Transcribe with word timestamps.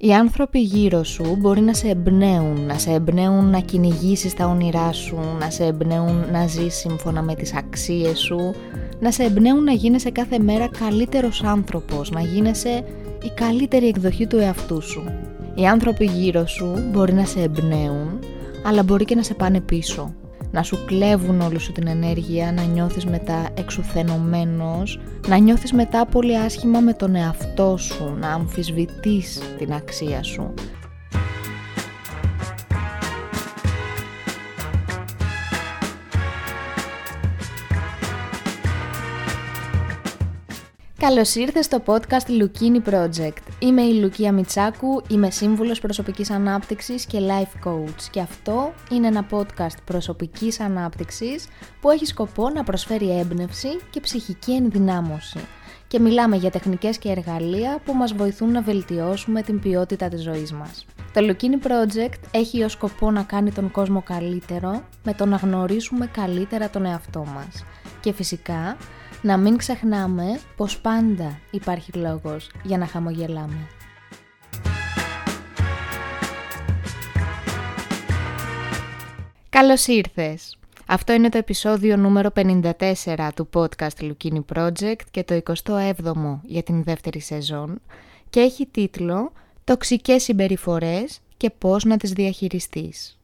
Οι 0.00 0.12
άνθρωποι 0.14 0.60
γύρω 0.60 1.04
σου 1.04 1.36
μπορεί 1.38 1.60
να 1.60 1.74
σε 1.74 1.88
εμπνέουν, 1.88 2.60
να 2.66 2.78
σε 2.78 2.90
εμπνέουν 2.90 3.50
να 3.50 3.60
κυνηγήσεις 3.60 4.34
τα 4.34 4.46
όνειρά 4.46 4.92
σου, 4.92 5.18
να 5.40 5.50
σε 5.50 5.64
εμπνέουν 5.64 6.24
να 6.30 6.46
ζεις 6.46 6.74
σύμφωνα 6.74 7.22
με 7.22 7.34
τις 7.34 7.54
αξίες 7.54 8.18
σου, 8.18 8.54
να 9.00 9.10
σε 9.10 9.22
εμπνέουν 9.22 9.64
να 9.64 9.72
γίνεσαι 9.72 10.10
κάθε 10.10 10.38
μέρα 10.38 10.68
καλύτερος 10.78 11.42
άνθρωπος, 11.42 12.10
να 12.10 12.20
γίνεσαι 12.20 12.84
η 13.22 13.30
καλύτερη 13.34 13.88
εκδοχή 13.88 14.26
του 14.26 14.36
εαυτού 14.36 14.82
σου. 14.82 15.04
Οι 15.54 15.66
άνθρωποι 15.66 16.04
γύρω 16.04 16.46
σου 16.46 16.74
μπορεί 16.92 17.12
να 17.12 17.24
σε 17.24 17.40
εμπνέουν, 17.40 18.18
αλλά 18.64 18.82
μπορεί 18.82 19.04
και 19.04 19.14
να 19.14 19.22
σε 19.22 19.34
πάνε 19.34 19.60
πίσω 19.60 20.14
να 20.50 20.62
σου 20.62 20.84
κλέβουν 20.84 21.40
όλη 21.40 21.58
σου 21.58 21.72
την 21.72 21.86
ενέργεια, 21.86 22.52
να 22.52 22.62
νιώθεις 22.62 23.06
μετά 23.06 23.48
εξουθενωμένος, 23.54 25.00
να 25.28 25.36
νιώθεις 25.36 25.72
μετά 25.72 26.06
πολύ 26.06 26.38
άσχημα 26.38 26.80
με 26.80 26.92
τον 26.92 27.14
εαυτό 27.14 27.76
σου, 27.76 28.16
να 28.20 28.28
αμφισβητείς 28.28 29.40
την 29.58 29.72
αξία 29.72 30.22
σου. 30.22 30.54
Καλώς 41.00 41.34
ήρθες 41.34 41.64
στο 41.64 41.82
podcast 41.86 42.28
Lukini 42.28 42.90
Project. 42.90 43.42
Είμαι 43.58 43.82
η 43.82 43.92
Λουκία 43.92 44.32
Μιτσάκου, 44.32 45.02
είμαι 45.08 45.30
σύμβουλος 45.30 45.80
προσωπικής 45.80 46.30
ανάπτυξης 46.30 47.06
και 47.06 47.18
life 47.20 47.68
coach 47.68 48.02
και 48.10 48.20
αυτό 48.20 48.72
είναι 48.90 49.06
ένα 49.06 49.26
podcast 49.30 49.76
προσωπικής 49.84 50.60
ανάπτυξης 50.60 51.48
που 51.80 51.90
έχει 51.90 52.06
σκοπό 52.06 52.48
να 52.48 52.64
προσφέρει 52.64 53.18
έμπνευση 53.18 53.68
και 53.90 54.00
ψυχική 54.00 54.52
ενδυνάμωση 54.52 55.38
και 55.86 55.98
μιλάμε 55.98 56.36
για 56.36 56.50
τεχνικές 56.50 56.98
και 56.98 57.10
εργαλεία 57.10 57.78
που 57.84 57.94
μας 57.94 58.12
βοηθούν 58.12 58.52
να 58.52 58.62
βελτιώσουμε 58.62 59.42
την 59.42 59.60
ποιότητα 59.60 60.08
της 60.08 60.22
ζωής 60.22 60.52
μας. 60.52 60.86
Το 61.12 61.20
Lukini 61.20 61.66
Project 61.66 62.20
έχει 62.30 62.62
ως 62.62 62.72
σκοπό 62.72 63.10
να 63.10 63.22
κάνει 63.22 63.52
τον 63.52 63.70
κόσμο 63.70 64.02
καλύτερο 64.02 64.82
με 65.02 65.14
το 65.14 65.26
να 65.26 65.36
γνωρίσουμε 65.36 66.06
καλύτερα 66.06 66.70
τον 66.70 66.84
εαυτό 66.84 67.24
μας 67.34 67.64
και 68.00 68.12
φυσικά 68.12 68.76
να 69.22 69.36
μην 69.36 69.56
ξεχνάμε 69.56 70.40
πως 70.56 70.80
πάντα 70.80 71.38
υπάρχει 71.50 71.92
λόγος 71.92 72.50
για 72.62 72.78
να 72.78 72.86
χαμογελάμε. 72.86 73.66
Καλώς 79.48 79.86
ήρθες! 79.86 80.58
Αυτό 80.86 81.12
είναι 81.12 81.28
το 81.28 81.38
επεισόδιο 81.38 81.96
νούμερο 81.96 82.30
54 82.34 83.28
του 83.34 83.48
podcast 83.54 84.00
Lukini 84.00 84.40
Project 84.54 85.00
και 85.10 85.24
το 85.24 85.40
27ο 85.64 86.38
για 86.42 86.62
την 86.62 86.82
δεύτερη 86.82 87.20
σεζόν 87.20 87.80
και 88.30 88.40
έχει 88.40 88.66
τίτλο 88.66 89.32
«Τοξικές 89.64 90.22
συμπεριφορές 90.22 91.20
και 91.36 91.50
πώς 91.50 91.84
να 91.84 91.96
τις 91.96 92.12
διαχειριστείς». 92.12 93.17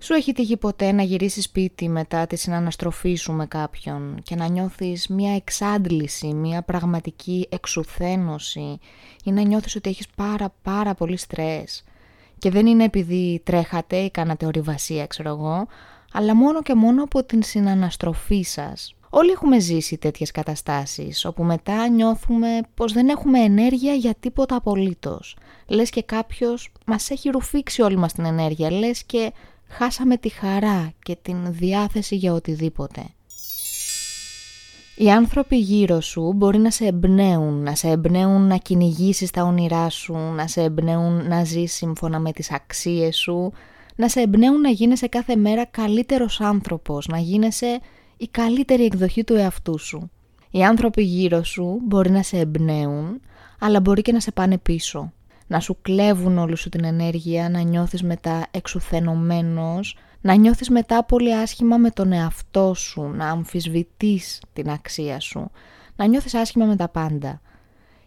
Σου 0.00 0.14
έχει 0.14 0.32
τύχει 0.32 0.56
ποτέ 0.56 0.92
να 0.92 1.02
γυρίσεις 1.02 1.44
σπίτι 1.44 1.88
μετά 1.88 2.26
τη 2.26 2.36
συναναστροφή 2.36 3.14
σου 3.14 3.32
με 3.32 3.46
κάποιον 3.46 4.20
και 4.22 4.34
να 4.34 4.46
νιώθεις 4.46 5.08
μια 5.08 5.34
εξάντληση, 5.34 6.26
μια 6.34 6.62
πραγματική 6.62 7.46
εξουθένωση 7.50 8.78
ή 9.24 9.30
να 9.32 9.42
νιώθεις 9.42 9.76
ότι 9.76 9.90
έχεις 9.90 10.06
πάρα 10.16 10.54
πάρα 10.62 10.94
πολύ 10.94 11.16
στρες; 11.16 11.84
Και 12.38 12.50
δεν 12.50 12.66
είναι 12.66 12.84
επειδή 12.84 13.40
τρέχατε 13.44 13.96
ή 13.96 14.10
κάνατε 14.10 14.46
ορειβασία 14.46 15.06
ξέρω 15.06 15.28
εγώ, 15.28 15.66
αλλά 16.12 16.36
μόνο 16.36 16.62
και 16.62 16.74
μόνο 16.74 17.02
από 17.02 17.24
την 17.24 17.42
συναναστροφή 17.42 18.42
σας. 18.42 18.92
Όλοι 19.10 19.30
έχουμε 19.30 19.58
ζήσει 19.58 19.98
τέτοιες 19.98 20.30
καταστάσεις, 20.30 21.24
όπου 21.24 21.44
μετά 21.44 21.88
νιώθουμε 21.88 22.60
πως 22.74 22.92
δεν 22.92 23.08
έχουμε 23.08 23.38
ενέργεια 23.40 23.92
για 23.92 24.14
τίποτα 24.20 24.56
απολύτως. 24.56 25.36
Λες 25.66 25.90
και 25.90 26.02
κάποιος 26.02 26.72
μας 26.86 27.10
έχει 27.10 27.28
ρουφήξει 27.28 27.82
όλη 27.82 27.96
μας 27.96 28.12
την 28.12 28.24
ενέργεια, 28.24 28.70
λες 28.70 29.04
και 29.04 29.32
χάσαμε 29.68 30.16
τη 30.16 30.28
χαρά 30.28 30.92
και 31.02 31.16
την 31.22 31.52
διάθεση 31.52 32.16
για 32.16 32.32
οτιδήποτε. 32.32 33.02
Οι 34.96 35.10
άνθρωποι 35.10 35.56
γύρω 35.56 36.00
σου 36.00 36.32
μπορεί 36.32 36.58
να 36.58 36.70
σε 36.70 36.86
εμπνέουν, 36.86 37.62
να 37.62 37.74
σε 37.74 37.88
εμπνέουν 37.88 38.46
να 38.46 38.56
κυνηγήσεις 38.56 39.30
τα 39.30 39.42
όνειρά 39.42 39.88
σου, 39.88 40.12
να 40.12 40.46
σε 40.46 40.62
εμπνέουν 40.62 41.28
να 41.28 41.44
ζεις 41.44 41.72
σύμφωνα 41.72 42.18
με 42.18 42.32
τις 42.32 42.52
αξίες 42.52 43.16
σου, 43.16 43.52
να 43.96 44.08
σε 44.08 44.20
εμπνέουν 44.20 44.60
να 44.60 44.70
γίνεσαι 44.70 45.06
κάθε 45.06 45.36
μέρα 45.36 45.64
καλύτερος 45.64 46.40
άνθρωπος, 46.40 47.06
να 47.06 47.18
γίνεσαι 47.18 47.80
η 48.16 48.28
καλύτερη 48.28 48.84
εκδοχή 48.84 49.24
του 49.24 49.34
εαυτού 49.34 49.78
σου. 49.78 50.10
Οι 50.50 50.64
άνθρωποι 50.64 51.02
γύρω 51.02 51.44
σου 51.44 51.80
μπορεί 51.82 52.10
να 52.10 52.22
σε 52.22 52.38
εμπνέουν, 52.38 53.20
αλλά 53.58 53.80
μπορεί 53.80 54.02
και 54.02 54.12
να 54.12 54.20
σε 54.20 54.30
πάνε 54.30 54.58
πίσω 54.58 55.12
να 55.48 55.60
σου 55.60 55.78
κλέβουν 55.82 56.38
όλη 56.38 56.56
σου 56.56 56.68
την 56.68 56.84
ενέργεια, 56.84 57.48
να 57.48 57.60
νιώθεις 57.60 58.02
μετά 58.02 58.46
εξουθενωμένος, 58.50 59.96
να 60.20 60.34
νιώθεις 60.34 60.70
μετά 60.70 61.04
πολύ 61.04 61.34
άσχημα 61.34 61.76
με 61.76 61.90
τον 61.90 62.12
εαυτό 62.12 62.74
σου, 62.74 63.02
να 63.02 63.28
αμφισβητείς 63.28 64.42
την 64.52 64.70
αξία 64.70 65.20
σου, 65.20 65.50
να 65.96 66.06
νιώθεις 66.06 66.34
άσχημα 66.34 66.64
με 66.64 66.76
τα 66.76 66.88
πάντα. 66.88 67.40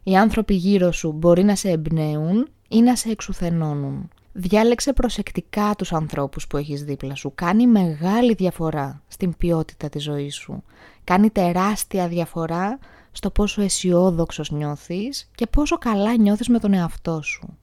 Οι 0.04 0.18
άνθρωποι 0.18 0.54
γύρω 0.54 0.92
σου 0.92 1.12
μπορεί 1.12 1.44
να 1.44 1.56
σε 1.56 1.70
εμπνέουν 1.70 2.48
ή 2.68 2.82
να 2.82 2.96
σε 2.96 3.10
εξουθενώνουν. 3.10 4.10
Διάλεξε 4.34 4.94
προσεκτικά 4.94 5.74
τους 5.78 5.94
ανθρώπους 5.94 6.48
που 6.48 6.58
έχεις 6.58 6.84
δίπλα 6.84 7.16
σου. 7.16 7.32
Κάνει 7.36 7.68
μεγάλη 7.68 8.34
διαφορά 8.34 9.02
στην 9.08 9.38
ποιότητα 9.38 9.90
της 9.90 10.04
ζωής 10.04 10.36
σου. 10.36 10.64
Κάνει 11.04 11.30
τεράστια 11.30 12.08
διαφορά 12.08 12.80
στο 13.12 13.30
πόσο 13.30 13.62
αισιόδοξος 13.62 14.52
νιώθεις 14.52 15.30
και 15.36 15.48
πόσο 15.48 15.78
καλά 15.78 16.18
νιώθεις 16.18 16.48
με 16.48 16.60
τον 16.60 16.74
εαυτό 16.74 17.22
σου. 17.22 17.58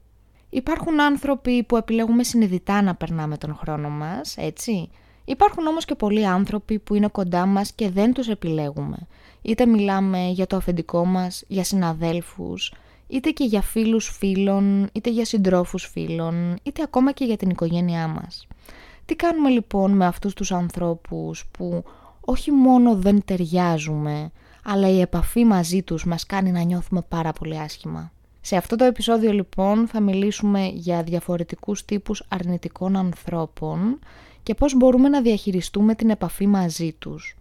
Υπάρχουν 0.51 1.01
άνθρωποι 1.01 1.63
που 1.63 1.77
επιλέγουμε 1.77 2.23
συνειδητά 2.23 2.83
να 2.83 2.95
περνάμε 2.95 3.37
τον 3.37 3.55
χρόνο 3.55 3.89
μας, 3.89 4.37
έτσι. 4.37 4.91
Υπάρχουν 5.25 5.67
όμως 5.67 5.85
και 5.85 5.95
πολλοί 5.95 6.27
άνθρωποι 6.27 6.79
που 6.79 6.95
είναι 6.95 7.09
κοντά 7.09 7.47
μας 7.47 7.73
και 7.73 7.91
δεν 7.91 8.13
τους 8.13 8.29
επιλέγουμε. 8.29 8.97
Είτε 9.43 9.67
μιλάμε 9.67 10.29
για 10.29 10.47
το 10.47 10.57
αφεντικό 10.57 11.05
μας, 11.05 11.45
για 11.49 11.65
συναδέλφους, 11.65 12.75
είτε 13.07 13.31
και 13.31 13.45
για 13.45 13.61
φίλους 13.61 14.09
φίλων, 14.09 14.89
είτε 14.93 15.11
για 15.11 15.25
συντρόφους 15.25 15.85
φίλων, 15.85 16.57
είτε 16.63 16.83
ακόμα 16.83 17.13
και 17.13 17.25
για 17.25 17.37
την 17.37 17.51
οικογένειά 17.51 18.07
μας. 18.09 18.47
Τι 19.05 19.17
κάνουμε 19.17 19.49
λοιπόν 19.49 19.93
με 19.93 20.07
αυτούς 20.07 20.35
τους 20.35 20.53
ανθρώπους 20.53 21.47
που 21.51 21.85
όχι 22.21 22.53
μόνο 22.53 22.97
δεν 22.97 23.25
ταιριάζουμε, 23.25 24.31
αλλά 24.71 24.89
η 24.89 25.01
επαφή 25.01 25.45
μαζί 25.45 25.83
τους 25.83 26.05
μας 26.05 26.27
κάνει 26.27 26.51
να 26.51 26.63
νιώθουμε 26.63 27.03
πάρα 27.09 27.33
πολύ 27.33 27.59
άσχημα. 27.59 28.13
Σε 28.41 28.57
αυτό 28.57 28.77
το 28.77 28.85
επεισόδιο 28.85 29.33
λοιπόν 29.33 29.89
θα 29.89 30.01
μιλήσουμε 30.01 30.71
για 30.75 31.03
διαφορετικούς 31.03 31.85
τύπους 31.85 32.23
αρνητικών 32.29 32.97
ανθρώπων 32.97 33.99
και 34.43 34.55
πώς 34.55 34.75
μπορούμε 34.75 35.09
να 35.09 35.23
διαχειριστούμε 35.23 35.95
την 35.95 36.11
επαφή 36.11 36.47
μαζί 36.47 36.93
τους. 36.99 37.37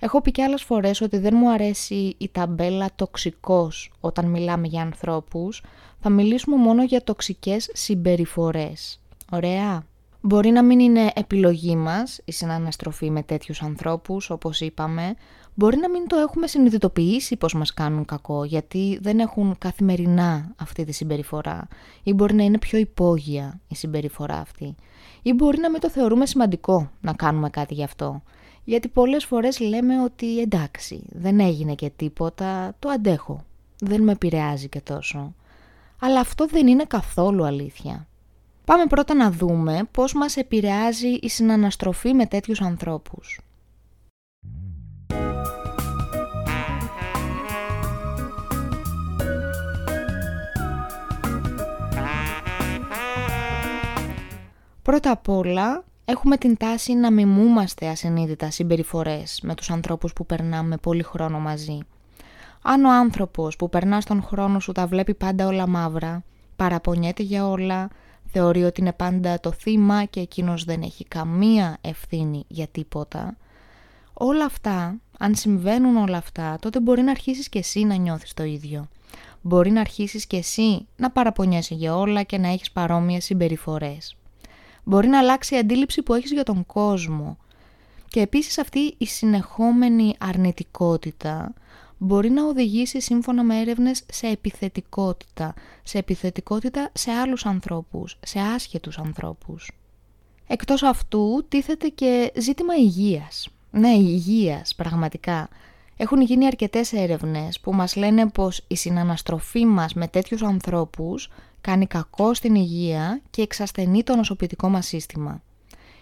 Έχω 0.00 0.20
πει 0.20 0.30
και 0.30 0.42
άλλες 0.42 0.62
φορές 0.62 1.00
ότι 1.00 1.18
δεν 1.18 1.34
μου 1.36 1.50
αρέσει 1.50 2.14
η 2.18 2.28
ταμπέλα 2.32 2.88
τοξικός 2.96 3.92
όταν 4.00 4.26
μιλάμε 4.26 4.66
για 4.66 4.82
ανθρώπους. 4.82 5.62
Θα 6.00 6.10
μιλήσουμε 6.10 6.56
μόνο 6.56 6.84
για 6.84 7.02
τοξικές 7.02 7.70
συμπεριφορές. 7.72 9.00
Ωραία. 9.30 9.84
Μπορεί 10.20 10.50
να 10.50 10.62
μην 10.62 10.80
είναι 10.80 11.10
επιλογή 11.14 11.76
μας 11.76 12.20
η 12.24 12.32
συναναστροφή 12.32 13.10
με 13.10 13.22
τέτοιους 13.22 13.62
ανθρώπους, 13.62 14.30
όπως 14.30 14.60
είπαμε, 14.60 15.14
μπορεί 15.54 15.76
να 15.76 15.90
μην 15.90 16.06
το 16.06 16.16
έχουμε 16.16 16.46
συνειδητοποιήσει 16.46 17.36
πως 17.36 17.54
μας 17.54 17.74
κάνουν 17.74 18.04
κακό 18.04 18.44
γιατί 18.44 18.98
δεν 19.02 19.18
έχουν 19.18 19.54
καθημερινά 19.58 20.54
αυτή 20.56 20.84
τη 20.84 20.92
συμπεριφορά 20.92 21.68
ή 22.02 22.12
μπορεί 22.12 22.34
να 22.34 22.42
είναι 22.42 22.58
πιο 22.58 22.78
υπόγεια 22.78 23.60
η 23.68 23.74
συμπεριφορά 23.74 24.36
αυτή 24.38 24.74
ή 25.22 25.32
μπορεί 25.32 25.58
να 25.58 25.70
μην 25.70 25.80
το 25.80 25.90
θεωρούμε 25.90 26.26
σημαντικό 26.26 26.90
να 27.00 27.12
κάνουμε 27.12 27.50
κάτι 27.50 27.74
γι' 27.74 27.84
αυτό 27.84 28.22
γιατί 28.64 28.88
πολλές 28.88 29.24
φορές 29.24 29.60
λέμε 29.60 30.02
ότι 30.02 30.40
εντάξει 30.40 31.02
δεν 31.08 31.40
έγινε 31.40 31.74
και 31.74 31.90
τίποτα, 31.96 32.74
το 32.78 32.88
αντέχω, 32.88 33.44
δεν 33.78 34.02
με 34.02 34.12
επηρεάζει 34.12 34.68
και 34.68 34.80
τόσο. 34.80 35.34
Αλλά 36.00 36.20
αυτό 36.20 36.46
δεν 36.46 36.66
είναι 36.66 36.84
καθόλου 36.84 37.44
αλήθεια. 37.44 38.06
Πάμε 38.64 38.86
πρώτα 38.86 39.14
να 39.14 39.30
δούμε 39.30 39.88
πώς 39.90 40.12
μας 40.12 40.36
επηρεάζει 40.36 41.08
η 41.08 41.28
συναναστροφή 41.28 42.12
με 42.12 42.26
τέτοιους 42.26 42.60
ανθρώπους. 42.60 43.40
Πρώτα 54.92 55.10
απ' 55.10 55.28
όλα 55.28 55.84
έχουμε 56.04 56.36
την 56.36 56.56
τάση 56.56 56.94
να 56.94 57.10
μιμούμαστε 57.10 57.88
ασυνείδητα 57.88 58.50
συμπεριφορές 58.50 59.40
με 59.42 59.54
τους 59.54 59.70
ανθρώπους 59.70 60.12
που 60.12 60.26
περνάμε 60.26 60.76
πολύ 60.76 61.02
χρόνο 61.02 61.38
μαζί. 61.38 61.78
Αν 62.62 62.84
ο 62.84 62.90
άνθρωπος 62.92 63.56
που 63.56 63.68
περνά 63.68 64.00
στον 64.00 64.22
χρόνο 64.22 64.60
σου 64.60 64.72
τα 64.72 64.86
βλέπει 64.86 65.14
πάντα 65.14 65.46
όλα 65.46 65.66
μαύρα, 65.66 66.24
παραπονιέται 66.56 67.22
για 67.22 67.48
όλα, 67.48 67.88
θεωρεί 68.32 68.64
ότι 68.64 68.80
είναι 68.80 68.92
πάντα 68.92 69.40
το 69.40 69.52
θύμα 69.52 70.04
και 70.04 70.20
εκείνος 70.20 70.64
δεν 70.64 70.82
έχει 70.82 71.04
καμία 71.04 71.78
ευθύνη 71.80 72.44
για 72.48 72.66
τίποτα, 72.66 73.36
όλα 74.12 74.44
αυτά, 74.44 74.94
αν 75.18 75.34
συμβαίνουν 75.34 75.96
όλα 75.96 76.16
αυτά, 76.16 76.56
τότε 76.60 76.80
μπορεί 76.80 77.02
να 77.02 77.10
αρχίσεις 77.10 77.48
και 77.48 77.58
εσύ 77.58 77.84
να 77.84 77.94
νιώθεις 77.94 78.34
το 78.34 78.42
ίδιο. 78.42 78.88
μπορεί 79.40 79.70
να 79.70 79.80
αρχίσεις 79.80 80.26
και 80.26 80.36
εσύ 80.36 80.86
να 80.96 81.10
παραπονιέσαι 81.10 81.74
για 81.74 81.96
όλα 81.96 82.22
και 82.22 82.38
να 82.38 82.48
έχεις 82.48 82.70
παρόμοιες 82.70 83.24
συμπεριφορές. 83.24 84.16
Μπορεί 84.84 85.08
να 85.08 85.18
αλλάξει 85.18 85.54
η 85.54 85.58
αντίληψη 85.58 86.02
που 86.02 86.14
έχεις 86.14 86.32
για 86.32 86.42
τον 86.42 86.66
κόσμο. 86.66 87.36
Και 88.08 88.20
επίσης 88.20 88.58
αυτή 88.58 88.94
η 88.98 89.06
συνεχόμενη 89.06 90.14
αρνητικότητα 90.18 91.52
μπορεί 91.98 92.30
να 92.30 92.44
οδηγήσει 92.44 93.00
σύμφωνα 93.00 93.42
με 93.42 93.60
έρευνες 93.60 94.02
σε 94.12 94.26
επιθετικότητα, 94.26 95.54
σε 95.82 95.98
επιθετικότητα 95.98 96.90
σε 96.92 97.10
άλλους 97.10 97.46
ανθρώπους, 97.46 98.18
σε 98.24 98.38
άσχετους 98.38 98.98
ανθρώπους. 98.98 99.70
Εκτός 100.46 100.82
αυτού 100.82 101.44
τίθεται 101.48 101.88
και 101.88 102.32
ζήτημα 102.36 102.74
υγείας. 102.76 103.48
Ναι, 103.70 103.90
υγείας, 103.90 104.74
πραγματικά. 104.74 105.48
Έχουν 105.96 106.20
γίνει 106.20 106.46
αρκετές 106.46 106.92
έρευνες 106.92 107.60
που 107.60 107.74
μας 107.74 107.96
λένε 107.96 108.28
πως 108.28 108.64
η 108.68 108.76
συναναστροφή 108.76 109.64
μας 109.64 109.94
με 109.94 110.08
τέτοιους 110.08 110.42
ανθρώπους 110.42 111.30
κάνει 111.62 111.86
κακό 111.86 112.34
στην 112.34 112.54
υγεία 112.54 113.20
και 113.30 113.42
εξασθενεί 113.42 114.02
το 114.02 114.16
νοσοποιητικό 114.16 114.68
μας 114.68 114.86
σύστημα. 114.86 115.42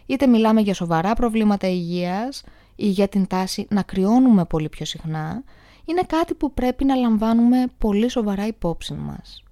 Είτε 0.06 0.26
μιλάμε 0.26 0.60
για 0.60 0.74
σοβαρά 0.74 1.14
προβλήματα 1.14 1.68
υγείας 1.68 2.42
ή 2.76 2.86
για 2.86 3.08
την 3.08 3.26
τάση 3.26 3.66
να 3.70 3.82
κρυώνουμε 3.82 4.44
πολύ 4.44 4.68
πιο 4.68 4.84
συχνά, 4.84 5.42
είναι 5.84 6.02
κάτι 6.06 6.34
που 6.34 6.52
πρέπει 6.52 6.84
να 6.84 6.94
λαμβάνουμε 6.94 7.64
πολύ 7.78 8.08
σοβαρά 8.08 8.46
υπόψη 8.46 8.94
μας. 8.94 9.42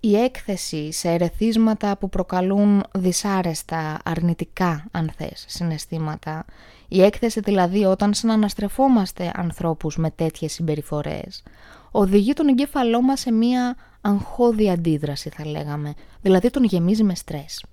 Η 0.00 0.16
έκθεση 0.16 0.92
σε 0.92 1.08
ερεθίσματα 1.08 1.96
που 1.96 2.08
προκαλούν 2.08 2.84
δυσάρεστα, 2.94 3.98
αρνητικά 4.04 4.84
αν 4.90 5.10
θες, 5.16 5.44
συναισθήματα, 5.48 6.44
η 6.88 7.02
έκθεση 7.02 7.40
δηλαδή 7.40 7.84
όταν 7.84 8.14
συναναστρεφόμαστε 8.14 9.32
ανθρώπους 9.34 9.96
με 9.96 10.10
τέτοιες 10.10 10.52
συμπεριφορές, 10.52 11.42
οδηγεί 11.90 12.32
τον 12.32 12.48
εγκέφαλό 12.48 13.02
μας 13.02 13.20
σε 13.20 13.32
μία 13.32 13.76
αγχώδη 14.00 14.70
αντίδραση 14.70 15.28
θα 15.28 15.46
λέγαμε, 15.46 15.94
δηλαδή 16.20 16.50
τον 16.50 16.64
γεμίζει 16.64 17.02
με 17.02 17.14
στρες. 17.14 17.64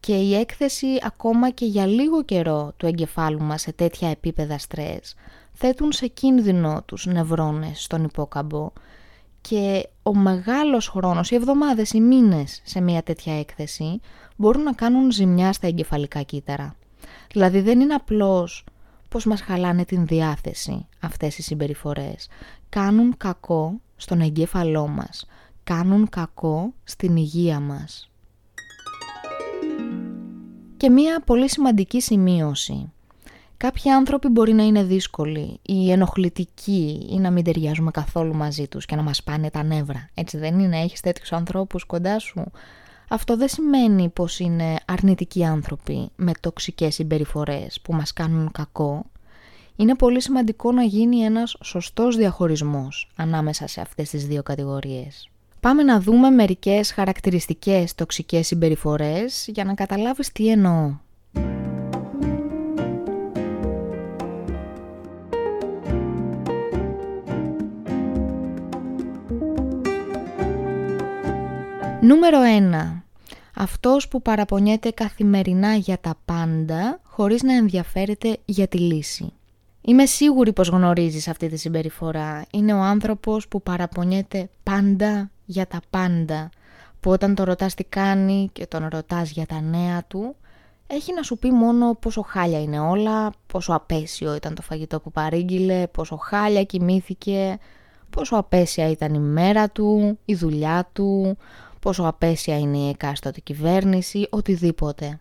Και 0.00 0.14
η 0.14 0.34
έκθεση 0.34 0.86
ακόμα 1.02 1.50
και 1.50 1.64
για 1.64 1.86
λίγο 1.86 2.24
καιρό 2.24 2.72
του 2.76 2.86
εγκεφάλου 2.86 3.42
μας 3.42 3.60
σε 3.60 3.72
τέτοια 3.72 4.08
επίπεδα 4.08 4.58
στρες 4.58 5.14
θέτουν 5.52 5.92
σε 5.92 6.06
κίνδυνο 6.06 6.82
τους 6.86 7.06
νευρώνες 7.06 7.82
στον 7.82 8.04
υπόκαμπο 8.04 8.72
και 9.40 9.88
ο 10.02 10.14
μεγάλος 10.14 10.88
χρόνος, 10.88 11.30
οι 11.30 11.34
εβδομάδες, 11.34 11.92
οι 11.92 12.00
μήνες 12.00 12.60
σε 12.64 12.80
μια 12.80 13.02
τέτοια 13.02 13.38
έκθεση 13.38 14.00
μπορούν 14.36 14.62
να 14.62 14.72
κάνουν 14.72 15.10
ζημιά 15.10 15.52
στα 15.52 15.66
εγκεφαλικά 15.66 16.22
κύτταρα. 16.22 16.74
Δηλαδή 17.32 17.60
δεν 17.60 17.80
είναι 17.80 17.94
απλώς 17.94 18.64
πως 19.08 19.24
μας 19.24 19.40
χαλάνε 19.40 19.84
την 19.84 20.06
διάθεση 20.06 20.86
αυτές 21.00 21.38
οι 21.38 21.42
συμπεριφορές. 21.42 22.28
Κάνουν 22.68 23.16
κακό 23.16 23.80
στον 24.00 24.20
εγκέφαλό 24.20 24.88
μας. 24.88 25.26
Κάνουν 25.64 26.08
κακό 26.08 26.72
στην 26.84 27.16
υγεία 27.16 27.60
μας. 27.60 28.10
Και 30.76 30.90
μία 30.90 31.22
πολύ 31.26 31.48
σημαντική 31.48 32.00
σημείωση. 32.00 32.92
Κάποιοι 33.56 33.90
άνθρωποι 33.90 34.28
μπορεί 34.28 34.52
να 34.52 34.62
είναι 34.62 34.82
δύσκολοι 34.82 35.58
ή 35.62 35.90
ενοχλητικοί 35.90 37.06
ή 37.10 37.18
να 37.18 37.30
μην 37.30 37.44
ταιριάζουμε 37.44 37.90
καθόλου 37.90 38.34
μαζί 38.34 38.68
τους 38.68 38.86
και 38.86 38.96
να 38.96 39.02
μας 39.02 39.22
πάνε 39.22 39.50
τα 39.50 39.62
νεύρα. 39.62 40.08
Έτσι 40.14 40.38
δεν 40.38 40.58
είναι, 40.58 40.78
έχεις 40.78 41.00
τέτοιους 41.00 41.32
ανθρώπους 41.32 41.84
κοντά 41.84 42.18
σου; 42.18 42.44
Αυτό 43.08 43.36
δεν 43.36 43.48
σημαίνει 43.48 44.08
πως 44.08 44.38
είναι 44.38 44.76
αρνητικοί 44.84 45.44
άνθρωποι 45.44 46.08
με 46.16 46.32
τοξικές 46.40 46.94
συμπεριφορές 46.94 47.80
που 47.80 47.92
μας 47.92 48.12
κάνουν 48.12 48.50
κακό. 48.52 49.04
Είναι 49.80 49.94
πολύ 49.94 50.20
σημαντικό 50.20 50.72
να 50.72 50.82
γίνει 50.82 51.20
ένας 51.20 51.56
σωστός 51.62 52.16
διαχωρισμός 52.16 53.10
ανάμεσα 53.16 53.66
σε 53.66 53.80
αυτές 53.80 54.10
τις 54.10 54.26
δύο 54.26 54.42
κατηγορίες. 54.42 55.28
Πάμε 55.60 55.82
να 55.82 56.00
δούμε 56.00 56.30
μερικές 56.30 56.92
χαρακτηριστικές 56.92 57.94
τοξικές 57.94 58.46
συμπεριφορές 58.46 59.46
για 59.48 59.64
να 59.64 59.74
καταλάβεις 59.74 60.32
τι 60.32 60.48
εννοώ. 60.48 60.96
Νούμερο 72.00 72.38
1. 72.40 73.02
Αυτός 73.54 74.08
που 74.08 74.22
παραπονιέται 74.22 74.90
καθημερινά 74.90 75.74
για 75.74 75.98
τα 75.98 76.14
πάντα 76.24 77.00
χωρίς 77.02 77.42
να 77.42 77.54
ενδιαφέρεται 77.54 78.38
για 78.44 78.68
τη 78.68 78.78
λύση. 78.78 79.32
Είμαι 79.80 80.06
σίγουρη 80.06 80.52
πως 80.52 80.68
γνωρίζεις 80.68 81.28
αυτή 81.28 81.48
τη 81.48 81.56
συμπεριφορά. 81.56 82.44
Είναι 82.52 82.72
ο 82.72 82.80
άνθρωπος 82.80 83.48
που 83.48 83.62
παραπονιέται 83.62 84.50
πάντα 84.62 85.30
για 85.44 85.66
τα 85.66 85.80
πάντα. 85.90 86.50
Που 87.00 87.10
όταν 87.10 87.34
το 87.34 87.44
ρωτάς 87.44 87.74
τι 87.74 87.84
κάνει 87.84 88.48
και 88.52 88.66
τον 88.66 88.88
ρωτάς 88.90 89.30
για 89.30 89.46
τα 89.46 89.60
νέα 89.60 90.04
του, 90.08 90.36
έχει 90.86 91.14
να 91.14 91.22
σου 91.22 91.38
πει 91.38 91.50
μόνο 91.50 91.94
πόσο 91.94 92.22
χάλια 92.22 92.62
είναι 92.62 92.78
όλα, 92.78 93.32
πόσο 93.46 93.72
απέσιο 93.72 94.34
ήταν 94.34 94.54
το 94.54 94.62
φαγητό 94.62 95.00
που 95.00 95.10
παρήγγειλε, 95.10 95.86
πόσο 95.86 96.16
χάλια 96.16 96.64
κοιμήθηκε, 96.64 97.58
πόσο 98.10 98.36
απέσια 98.36 98.90
ήταν 98.90 99.14
η 99.14 99.18
μέρα 99.18 99.70
του, 99.70 100.18
η 100.24 100.34
δουλειά 100.34 100.88
του, 100.92 101.36
πόσο 101.80 102.02
απέσια 102.02 102.58
είναι 102.58 102.76
η 102.76 102.88
εκάστοτε 102.88 103.40
κυβέρνηση, 103.40 104.26
οτιδήποτε. 104.30 105.20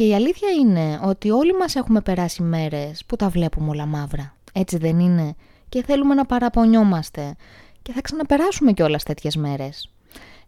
Και 0.00 0.06
η 0.06 0.14
αλήθεια 0.14 0.48
είναι 0.50 1.00
ότι 1.02 1.30
όλοι 1.30 1.52
μας 1.56 1.74
έχουμε 1.74 2.00
περάσει 2.00 2.42
μέρες 2.42 3.04
που 3.06 3.16
τα 3.16 3.28
βλέπουμε 3.28 3.68
όλα 3.68 3.86
μαύρα. 3.86 4.36
Έτσι 4.52 4.76
δεν 4.78 4.98
είναι; 4.98 5.34
Και 5.68 5.82
θέλουμε 5.82 6.14
να 6.14 6.26
παραπονιόμαστε. 6.26 7.36
Και 7.82 7.92
θα 7.92 8.00
ξαναπεράσουμε 8.00 8.72
κιόλας 8.72 9.02
τέτοιες 9.02 9.36
μέρες. 9.36 9.90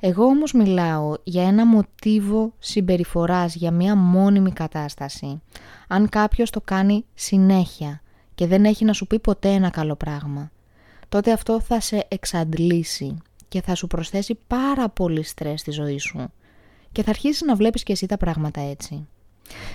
Εγώ 0.01 0.25
όμως 0.25 0.53
μιλάω 0.53 1.15
για 1.25 1.47
ένα 1.47 1.67
μοτίβο 1.67 2.53
συμπεριφοράς, 2.59 3.55
για 3.55 3.71
μια 3.71 3.97
μόνιμη 3.97 4.53
κατάσταση. 4.53 5.43
Αν 5.89 6.09
κάποιος 6.09 6.51
το 6.51 6.61
κάνει 6.61 7.05
συνέχεια 7.15 8.03
και 8.35 8.47
δεν 8.47 8.65
έχει 8.65 8.85
να 8.85 8.93
σου 8.93 9.07
πει 9.07 9.19
ποτέ 9.19 9.49
ένα 9.49 9.71
καλό 9.71 9.97
πράγμα, 9.97 10.51
τότε 11.09 11.33
αυτό 11.33 11.61
θα 11.61 11.81
σε 11.81 12.07
εξαντλήσει 12.09 13.17
και 13.49 13.61
θα 13.61 13.75
σου 13.75 13.87
προσθέσει 13.87 14.39
πάρα 14.47 14.89
πολύ 14.89 15.23
στρες 15.23 15.61
στη 15.61 15.71
ζωή 15.71 15.99
σου 15.99 16.33
και 16.93 17.03
θα 17.03 17.11
αρχίσεις 17.11 17.43
να 17.43 17.55
βλέπεις 17.55 17.83
και 17.83 17.93
εσύ 17.93 18.07
τα 18.07 18.17
πράγματα 18.17 18.61
έτσι. 18.61 19.07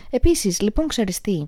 Επίσης, 0.10 0.62
λοιπόν 0.62 0.88
ξέρεις 0.88 1.22
τι, 1.22 1.48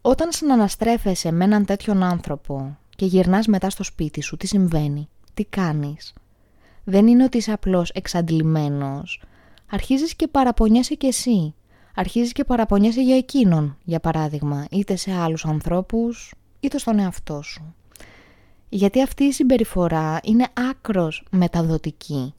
όταν 0.00 0.32
συναναστρέφεσαι 0.32 1.30
με 1.32 1.44
έναν 1.44 1.64
τέτοιον 1.64 2.02
άνθρωπο 2.02 2.78
και 2.96 3.06
γυρνάς 3.06 3.46
μετά 3.46 3.70
στο 3.70 3.82
σπίτι 3.82 4.20
σου, 4.20 4.36
τι 4.36 4.46
συμβαίνει, 4.46 5.08
τι 5.34 5.44
κάνεις; 5.44 6.14
Δεν 6.84 7.06
είναι 7.06 7.24
ότι 7.24 7.36
είσαι 7.36 7.52
απλώς 7.52 7.90
εξαντλημένος. 7.90 9.22
Αρχίζεις 9.70 10.14
και 10.14 10.26
παραπονιέσαι 10.26 10.94
κι 10.94 11.06
εσύ. 11.06 11.54
Αρχίζεις 11.94 12.32
και 12.32 12.44
παραπονιέσαι 12.44 13.02
για 13.02 13.16
εκείνον, 13.16 13.76
για 13.84 14.00
παράδειγμα, 14.00 14.66
είτε 14.70 14.96
σε 14.96 15.12
άλλους 15.12 15.44
ανθρώπους, 15.44 16.34
είτε 16.60 16.78
στον 16.78 16.98
εαυτό 16.98 17.42
σου. 17.42 17.74
Γιατί 18.68 19.02
αυτή 19.02 19.24
η 19.24 19.32
συμπεριφορά 19.32 20.20
είναι 20.22 20.46
άκρος 20.70 21.24
μεταδοτική. 21.30 22.34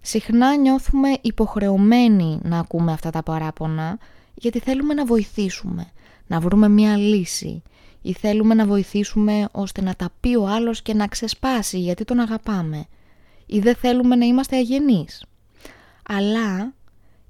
Συχνά 0.00 0.56
νιώθουμε 0.56 1.08
υποχρεωμένοι 1.20 2.38
να 2.42 2.58
ακούμε 2.58 2.92
αυτά 2.92 3.10
τα 3.10 3.22
παράπονα 3.22 3.98
γιατί 4.42 4.58
θέλουμε 4.58 4.94
να 4.94 5.04
βοηθήσουμε, 5.04 5.90
να 6.26 6.40
βρούμε 6.40 6.68
μία 6.68 6.96
λύση 6.96 7.62
ή 8.02 8.12
θέλουμε 8.12 8.54
να 8.54 8.66
βοηθήσουμε 8.66 9.48
ώστε 9.52 9.82
να 9.82 9.94
τα 9.94 10.10
πει 10.20 10.36
ο 10.36 10.46
άλλος 10.46 10.82
και 10.82 10.94
να 10.94 11.06
ξεσπάσει 11.06 11.78
γιατί 11.78 12.04
τον 12.04 12.18
αγαπάμε 12.20 12.86
ή 13.46 13.58
δεν 13.58 13.74
θέλουμε 13.74 14.16
να 14.16 14.24
είμαστε 14.24 14.56
αγενείς. 14.56 15.24
Αλλά 16.08 16.74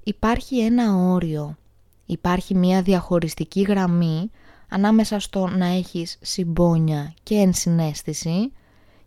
υπάρχει 0.03 0.59
ένα 0.59 0.95
όριο, 0.95 1.57
υπάρχει 2.05 2.55
μία 2.55 2.81
διαχωριστική 2.81 3.61
γραμμή 3.61 4.31
ανάμεσα 4.69 5.19
στο 5.19 5.47
να 5.47 5.65
έχεις 5.65 6.17
συμπόνια 6.21 7.13
και 7.23 7.35
ενσυναίσθηση 7.35 8.51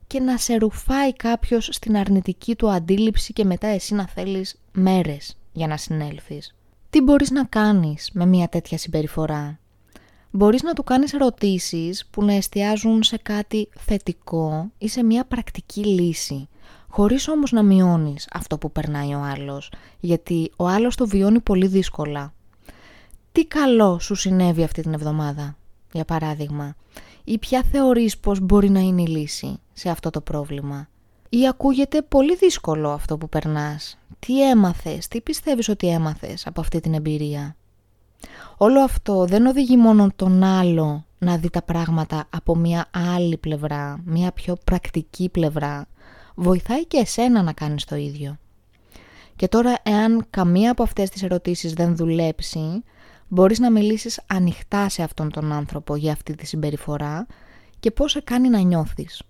και 0.06 0.20
να 0.20 0.36
σε 0.36 0.54
ρουφάει 0.54 1.12
κάποιος 1.12 1.68
στην 1.72 1.96
αρνητική 1.96 2.56
του 2.56 2.70
αντίληψη 2.70 3.32
και 3.32 3.44
μετά 3.44 3.66
εσύ 3.66 3.94
να 3.94 4.06
θέλεις 4.06 4.60
μέρες 4.72 5.36
για 5.52 5.66
να 5.66 5.76
συνέλθεις. 5.76 6.55
Τι 6.96 7.02
μπορείς 7.02 7.30
να 7.30 7.44
κάνεις 7.44 8.10
με 8.12 8.26
μια 8.26 8.48
τέτοια 8.48 8.78
συμπεριφορά; 8.78 9.58
Μπορείς 10.30 10.62
να 10.62 10.72
του 10.72 10.84
κάνεις 10.84 11.12
ερωτήσεις 11.12 12.06
που 12.06 12.24
να 12.24 12.32
εστιάζουν 12.32 13.02
σε 13.02 13.16
κάτι 13.16 13.68
θετικό 13.78 14.70
ή 14.78 14.88
σε 14.88 15.04
μια 15.04 15.24
πρακτική 15.24 15.84
λύση, 15.84 16.48
χωρίς 16.88 17.28
όμως 17.28 17.52
να 17.52 17.62
μειώνεις 17.62 18.28
αυτό 18.32 18.58
που 18.58 18.72
περνάει 18.72 19.14
ο 19.14 19.20
άλλος, 19.20 19.72
γιατί 20.00 20.50
ο 20.56 20.66
άλλος 20.66 20.96
το 20.96 21.06
βιώνει 21.06 21.40
πολύ 21.40 21.66
δύσκολα 21.66 22.34
τι 23.32 23.44
καλό 23.46 23.98
σου 23.98 24.14
συνέβη 24.14 24.62
αυτή 24.62 24.82
την 24.82 24.92
εβδομάδα, 24.92 25.56
για 25.92 26.04
παράδειγμα, 26.04 26.76
ή 27.24 27.38
ποια 27.38 27.62
θεωρείς 27.72 28.18
πως 28.18 28.40
μπορεί 28.40 28.70
να 28.70 28.80
είναι 28.80 29.02
η 29.02 29.06
λύση 29.06 29.60
σε 29.72 29.88
αυτό 29.88 30.10
το 30.10 30.20
πρόβλημα; 30.20 30.88
Ή 31.28 31.48
ακούγεται 31.48 32.02
πολύ 32.02 32.36
δύσκολο 32.36 32.90
αυτό 32.90 33.18
που 33.18 33.28
περνάς. 33.28 33.98
Τι 34.18 34.48
έμαθες, 34.48 35.08
τι 35.08 35.20
πιστεύεις 35.20 35.68
ότι 35.68 35.88
έμαθες 35.88 36.46
από 36.46 36.60
αυτή 36.60 36.80
την 36.80 36.94
εμπειρία; 36.94 37.56
Όλο 38.56 38.80
αυτό 38.80 39.24
δεν 39.24 39.46
οδηγεί 39.46 39.76
μόνο 39.76 40.08
τον 40.16 40.42
άλλο 40.42 41.04
να 41.18 41.36
δει 41.36 41.50
τα 41.50 41.62
πράγματα 41.62 42.24
από 42.30 42.56
μια 42.56 42.86
άλλη 42.90 43.36
πλευρά, 43.36 44.00
μια 44.04 44.32
πιο 44.32 44.56
πρακτική 44.64 45.28
πλευρά. 45.28 45.86
βοηθάει 46.34 46.86
και 46.86 46.98
εσένα 46.98 47.42
να 47.42 47.52
κάνεις 47.52 47.84
το 47.84 47.96
ίδιο. 47.96 48.36
Και 49.36 49.48
τώρα 49.48 49.78
εάν 49.82 50.26
καμία 50.30 50.70
από 50.70 50.82
αυτές 50.82 51.10
τις 51.10 51.22
ερωτήσεις 51.22 51.72
δεν 51.72 51.96
δουλέψει, 51.96 52.82
μπορείς 53.28 53.58
να 53.58 53.70
μιλήσεις 53.70 54.20
ανοιχτά 54.26 54.88
σε 54.88 55.02
αυτόν 55.02 55.30
τον 55.30 55.52
άνθρωπο 55.52 55.96
για 55.96 56.12
αυτή 56.12 56.34
τη 56.34 56.46
συμπεριφορά 56.46 57.26
και 57.80 57.90
πώς 57.90 58.10
σε 58.10 58.20
κάνει 58.20 58.48
να 58.48 58.58
νιώθεις. 58.58 59.22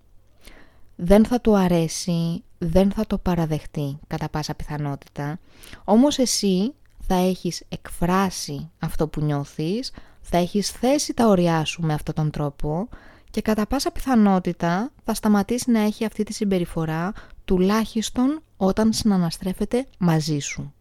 Δεν 0.99 1.25
θα 1.25 1.41
του 1.41 1.57
αρέσει, 1.57 2.43
δεν 2.57 2.91
θα 2.91 3.07
το 3.07 3.17
παραδεχτεί 3.17 3.97
κατά 4.07 4.29
πάσα 4.29 4.53
πιθανότητα, 4.53 5.39
όμως 5.83 6.17
εσύ 6.17 6.73
θα 7.07 7.15
έχεις 7.15 7.63
εκφράσει 7.69 8.69
αυτό 8.79 9.07
που 9.07 9.21
νιώθεις, 9.21 9.91
θα 10.21 10.37
έχεις 10.37 10.71
θέσει 10.71 11.13
τα 11.13 11.27
ωριά 11.27 11.65
σου 11.65 11.81
με 11.81 11.93
αυτόν 11.93 12.15
τον 12.15 12.31
τρόπο 12.31 12.89
και 13.31 13.41
κατά 13.41 13.67
πάσα 13.67 13.91
πιθανότητα 13.91 14.91
θα 15.03 15.13
σταματήσει 15.13 15.71
να 15.71 15.79
έχει 15.79 16.05
αυτή 16.05 16.23
τη 16.23 16.33
συμπεριφορά 16.33 17.13
τουλάχιστον 17.45 18.41
όταν 18.57 18.93
συναναστρέφεται 18.93 19.85
μαζί 19.97 20.39
σου. 20.39 20.73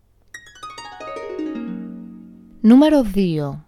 Νούμερο 2.60 3.02
2. 3.14 3.58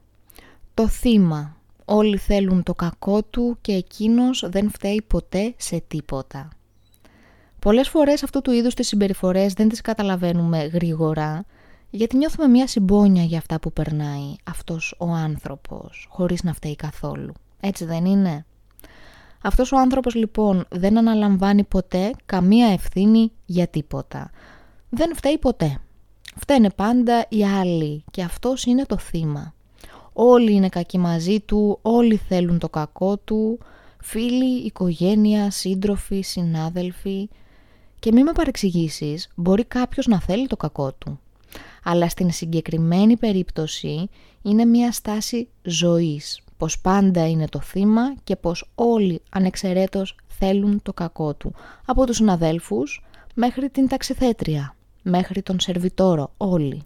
Το 0.75 0.89
θύμα. 0.89 1.57
Όλοι 1.91 2.17
θέλουν 2.17 2.63
το 2.63 2.75
κακό 2.75 3.23
του 3.23 3.59
και 3.61 3.73
εκείνος 3.73 4.45
δεν 4.49 4.71
φταίει 4.71 5.03
ποτέ 5.07 5.55
σε 5.57 5.83
τίποτα. 5.89 6.49
Πολλές 7.59 7.89
φορές 7.89 8.23
αυτού 8.23 8.41
του 8.41 8.51
είδους 8.53 8.75
τις 8.75 8.87
συμπεριφορές 8.87 9.53
δεν 9.53 9.69
τις 9.69 9.81
καταλαβαίνουμε 9.81 10.65
γρήγορα 10.65 11.45
γιατί 11.91 12.17
νιώθουμε 12.17 12.49
μια 12.49 12.67
συμπόνια 12.67 13.23
για 13.23 13.39
αυτά 13.39 13.61
που 13.61 13.73
περνάει 13.73 14.35
αυτός 14.45 14.95
ο 14.99 15.07
άνθρωπος 15.11 16.07
χωρίς 16.11 16.43
να 16.43 16.53
φταίει 16.53 16.77
καθόλου. 16.77 17.33
Έτσι 17.61 17.85
δεν 17.85 18.05
είναι; 18.05 18.45
Αυτός 19.43 19.73
ο 19.73 19.77
άνθρωπος 19.79 20.15
λοιπόν 20.15 20.67
δεν 20.71 20.99
αναλαμβάνει 20.99 21.65
ποτέ 21.65 22.11
καμία 22.27 22.67
ευθύνη 22.67 23.33
για 23.47 23.67
τίποτα. 23.67 24.31
Δεν 24.89 25.17
φταίει 25.17 25.39
ποτέ. 25.39 25.79
Φταίνε 26.37 26.71
πάντα 26.71 27.27
οι 27.29 27.45
άλλοι 27.45 28.05
και 28.11 28.23
αυτός 28.23 28.65
είναι 28.65 28.85
το 28.85 28.99
θύμα. 28.99 29.55
Όλοι 30.21 30.53
είναι 30.53 30.69
κακοί 30.69 30.99
μαζί 30.99 31.41
του, 31.41 31.79
όλοι 31.83 32.17
θέλουν 32.17 32.59
το 32.59 32.69
κακό 32.69 33.17
του, 33.17 33.59
φίλοι, 34.01 34.65
οικογένεια, 34.65 35.51
σύντροφοι, 35.51 36.21
συνάδελφοι. 36.21 37.29
Και 37.99 38.13
μη 38.13 38.23
με 38.23 38.33
παρεξηγήσεις, 38.33 39.29
μπορεί 39.35 39.65
κάποιος 39.65 40.07
να 40.07 40.21
θέλει 40.21 40.47
το 40.47 40.57
κακό 40.57 40.93
του. 40.93 41.21
Αλλά 41.85 42.09
στην 42.09 42.31
συγκεκριμένη 42.31 43.17
περίπτωση 43.17 44.09
είναι 44.43 44.65
μια 44.65 44.93
στάση 44.93 45.49
ζωής, 45.63 46.41
πως 46.57 46.81
πάντα 46.81 47.29
είναι 47.29 47.49
το 47.49 47.61
θύμα 47.61 48.15
και 48.25 48.37
πως 48.37 48.71
όλοι 48.75 49.23
ανεξαιρέτως 49.31 50.17
θέλουν 50.27 50.83
το 50.83 50.93
κακό 50.93 51.35
του. 51.35 51.55
Από 51.85 52.07
τους 52.07 52.17
συναδέλφους 52.17 53.05
μέχρι 53.35 53.71
την 53.71 53.89
ταξιθέτρια, 53.89 54.77
μέχρι 55.03 55.43
τον 55.43 55.61
σερβιτόρο, 55.61 56.33
όλοι. 56.37 56.83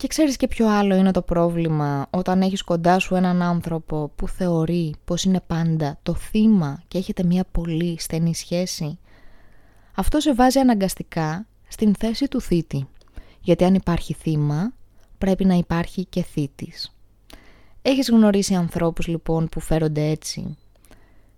Και 0.00 0.06
ξέρεις 0.06 0.36
και 0.36 0.48
ποιο 0.48 0.68
άλλο 0.68 0.94
είναι 0.94 1.10
το 1.10 1.22
πρόβλημα 1.22 2.06
όταν 2.10 2.42
έχεις 2.42 2.62
κοντά 2.62 2.98
σου 2.98 3.14
έναν 3.14 3.42
άνθρωπο 3.42 4.12
που 4.16 4.28
θεωρεί 4.28 4.94
πως 5.04 5.24
είναι 5.24 5.40
πάντα 5.46 5.98
το 6.02 6.14
θύμα 6.14 6.82
και 6.88 6.98
έχετε 6.98 7.24
μια 7.24 7.44
πολύ 7.52 7.96
στενή 8.00 8.34
σχέση; 8.34 8.98
Αυτό 9.94 10.20
σε 10.20 10.34
βάζει 10.34 10.58
αναγκαστικά 10.58 11.46
στην 11.68 11.94
θέση 11.94 12.28
του 12.28 12.40
θήτη. 12.40 12.88
Γιατί 13.40 13.64
αν 13.64 13.74
υπάρχει 13.74 14.14
θύμα 14.14 14.72
πρέπει 15.18 15.44
να 15.44 15.54
υπάρχει 15.54 16.04
και 16.04 16.22
θήτης. 16.22 16.96
Έχεις 17.82 18.10
γνωρίσει 18.10 18.54
ανθρώπους 18.54 19.06
λοιπόν 19.06 19.48
που 19.48 19.60
φέρονται 19.60 20.06
έτσι; 20.08 20.56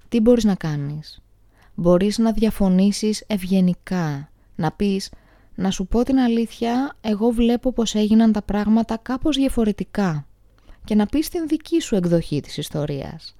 Τι 0.09 0.21
μπορείς 0.21 0.45
να 0.45 0.55
κάνεις; 0.55 1.23
Μπορείς 1.75 2.19
να 2.19 2.33
διαφωνήσεις 2.33 3.25
ευγενικά. 3.27 4.31
Να 4.55 4.73
πεις, 4.73 5.11
να 5.55 5.71
σου 5.71 5.87
πω 5.87 6.03
την 6.03 6.19
αλήθεια, 6.19 6.97
εγώ 7.01 7.31
βλέπω 7.31 7.73
πως 7.73 7.95
έγιναν 7.95 8.33
τα 8.33 8.43
πράγματα 8.43 8.97
κάπως 8.97 9.37
διαφορετικά. 9.37 10.27
Και 10.85 10.95
να 10.95 11.07
πεις 11.07 11.29
την 11.29 11.47
δική 11.49 11.81
σου 11.81 11.95
εκδοχή 11.95 12.41
της 12.41 12.57
ιστορίας. 12.57 13.37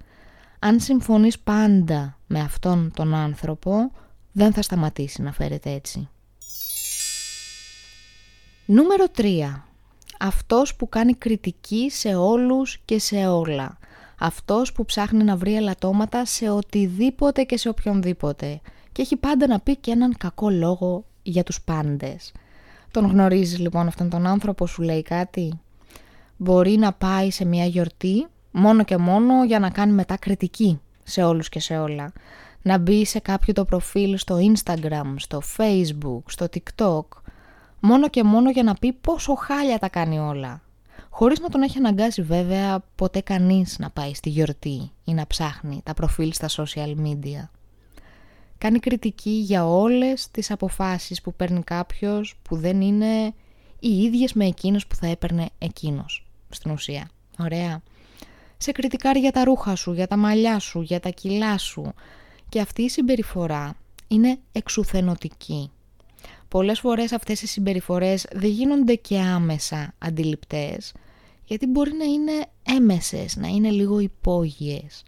Αν 0.59 0.79
συμφωνείς 0.79 1.39
πάντα 1.39 2.17
με 2.27 2.39
αυτόν 2.39 2.91
τον 2.95 3.13
άνθρωπο, 3.13 3.91
δεν 4.31 4.53
θα 4.53 4.61
σταματήσει 4.61 5.21
να 5.21 5.31
φέρεται 5.31 5.71
έτσι. 5.71 6.09
Νούμερο 8.65 9.05
3 9.15 9.63
αυτός 10.19 10.75
που 10.75 10.89
κάνει 10.89 11.13
κριτική 11.13 11.89
σε 11.89 12.15
όλους 12.15 12.79
και 12.85 12.99
σε 12.99 13.27
όλα. 13.27 13.77
Αυτός 14.19 14.71
που 14.71 14.85
ψάχνει 14.85 15.23
να 15.23 15.35
βρει 15.35 15.55
ελαττώματα 15.55 16.25
σε 16.25 16.49
οτιδήποτε 16.49 17.43
και 17.43 17.57
σε 17.57 17.69
οποιονδήποτε. 17.69 18.61
Και 18.91 19.01
έχει 19.01 19.15
πάντα 19.15 19.47
να 19.47 19.59
πει 19.59 19.77
και 19.77 19.91
έναν 19.91 20.17
κακό 20.17 20.49
λόγο 20.49 21.05
για 21.23 21.43
τους 21.43 21.61
πάντες. 21.61 22.31
Τον 22.91 23.05
γνωρίζεις 23.05 23.59
λοιπόν 23.59 23.87
αυτόν 23.87 24.09
τον 24.09 24.27
άνθρωπο, 24.27 24.67
σου 24.67 24.81
λέει 24.81 25.01
κάτι; 25.01 25.59
Μπορεί 26.37 26.77
να 26.77 26.93
πάει 26.93 27.31
σε 27.31 27.45
μια 27.45 27.65
γιορτή 27.65 28.27
μόνο 28.51 28.83
και 28.83 28.97
μόνο 28.97 29.45
για 29.45 29.59
να 29.59 29.69
κάνει 29.69 29.91
μετά 29.91 30.17
κριτική 30.17 30.79
σε 31.03 31.23
όλους 31.23 31.49
και 31.49 31.59
σε 31.59 31.77
όλα. 31.77 32.11
Να 32.61 32.77
μπει 32.77 33.05
σε 33.05 33.19
κάποιο 33.19 33.53
το 33.53 33.65
προφίλ 33.65 34.17
στο 34.17 34.37
Instagram, 34.53 35.13
στο 35.15 35.41
Facebook, 35.57 36.21
στο 36.25 36.45
TikTok 36.53 37.05
μόνο 37.79 38.09
και 38.09 38.23
μόνο 38.23 38.49
για 38.49 38.63
να 38.63 38.73
πει 38.73 38.93
πόσο 38.93 39.35
χάλια 39.35 39.79
τα 39.79 39.89
κάνει 39.89 40.19
όλα. 40.19 40.61
Χωρίς 41.09 41.39
να 41.39 41.49
τον 41.49 41.61
έχει 41.61 41.77
αναγκάσει 41.77 42.21
βέβαια 42.21 42.83
ποτέ 42.95 43.21
κανείς 43.21 43.79
να 43.79 43.89
πάει 43.89 44.13
στη 44.13 44.29
γιορτή 44.29 44.91
ή 45.03 45.13
να 45.13 45.27
ψάχνει 45.27 45.81
τα 45.83 45.93
προφίλ 45.93 46.31
στα 46.33 46.47
social 46.49 46.95
media. 47.05 47.49
Κάνει 48.63 48.79
κριτική 48.79 49.29
για 49.29 49.67
όλες 49.67 50.27
τις 50.31 50.51
αποφάσεις 50.51 51.21
που 51.21 51.33
παίρνει 51.33 51.63
κάποιος 51.63 52.35
που 52.41 52.55
δεν 52.55 52.81
είναι 52.81 53.33
οι 53.79 54.03
ίδιες 54.03 54.33
με 54.33 54.45
εκείνος 54.45 54.87
που 54.87 54.95
θα 54.95 55.07
έπαιρνε 55.07 55.49
εκείνος, 55.57 56.25
στην 56.49 56.71
ουσία. 56.71 57.09
Ωραία. 57.39 57.81
Σε 58.57 58.71
κριτικάρει 58.71 59.19
για 59.19 59.31
τα 59.31 59.43
ρούχα 59.43 59.75
σου, 59.75 59.93
για 59.93 60.07
τα 60.07 60.17
μαλλιά 60.17 60.59
σου, 60.59 60.81
για 60.81 60.99
τα 60.99 61.09
κιλά 61.09 61.57
σου. 61.57 61.93
Και 62.49 62.59
αυτή 62.59 62.81
η 62.81 62.89
συμπεριφορά 62.89 63.75
είναι 64.07 64.37
εξουθενωτική 64.51 65.69
πολλές 66.47 66.79
φορές 66.79 67.11
αυτές 67.11 67.41
οι 67.41 67.47
συμπεριφορές 67.47 68.27
δεν 68.31 68.49
γίνονται 68.49 68.95
και 68.95 69.19
άμεσα 69.19 69.93
αντιληπτές, 69.97 70.93
γιατί 71.45 71.67
μπορεί 71.67 71.93
να 71.93 72.05
είναι 72.05 72.45
έμεσες, 72.63 73.35
να 73.35 73.47
είναι 73.47 73.69
λίγο 73.69 73.99
υπόγειες. 73.99 75.03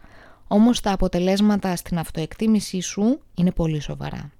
Όμως 0.48 0.82
τα 0.82 0.92
αποτελέσματα 0.92 1.76
στην 1.76 1.98
αυτοεκτίμησή 1.98 2.80
σου 2.80 3.20
είναι 3.36 3.52
πολύ 3.52 3.80
σοβαρά. 3.80 4.32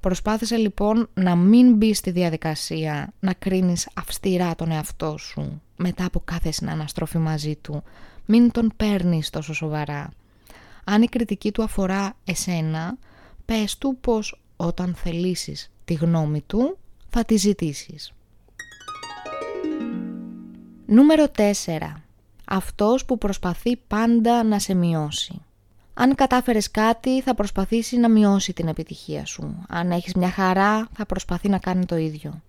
Προσπάθησε 0.00 0.56
λοιπόν 0.56 1.08
να 1.14 1.36
μην 1.36 1.74
μπει 1.74 1.94
στη 1.94 2.10
διαδικασία 2.10 3.12
να 3.20 3.32
κρίνεις 3.32 3.88
αυστηρά 3.94 4.54
τον 4.54 4.70
εαυτό 4.70 5.18
σου 5.18 5.62
μετά 5.76 6.04
από 6.04 6.20
κάθε 6.24 6.50
συναναστροφή 6.50 7.18
μαζί 7.18 7.56
του. 7.56 7.82
Μην 8.24 8.50
τον 8.50 8.72
παίρνεις 8.76 9.30
τόσο 9.30 9.54
σοβαρά. 9.54 10.12
Αν 10.84 11.02
η 11.02 11.06
κριτική 11.06 11.52
του 11.52 11.62
αφορά 11.62 12.16
εσένα, 12.24 12.98
πες 13.44 13.78
του 13.78 13.98
πως 14.00 14.40
όταν 14.56 14.94
θελήσεις 14.94 15.70
τη 15.84 15.94
γνώμη 15.94 16.40
του, 16.46 16.78
θα 17.08 17.24
τη 17.24 17.36
ζητήσεις. 17.36 18.12
Νούμερο 20.86 21.24
4. 21.36 22.05
Αυτός 22.48 23.04
που 23.04 23.18
προσπαθεί 23.18 23.76
πάντα 23.76 24.42
να 24.42 24.58
σε 24.58 24.74
μειώσει. 24.74 25.40
Αν 25.94 26.14
κατάφερες 26.14 26.70
κάτι 26.70 27.22
θα 27.22 27.34
προσπαθήσει 27.34 27.96
να 27.96 28.08
μειώσει 28.08 28.52
την 28.52 28.68
επιτυχία 28.68 29.24
σου. 29.24 29.64
Αν 29.68 29.90
έχεις 29.90 30.14
μια 30.14 30.30
χαρά 30.30 30.88
θα 30.92 31.06
προσπαθεί 31.06 31.48
να 31.48 31.58
κάνει 31.58 31.86
το 31.86 31.96
ίδιο. 31.96 32.40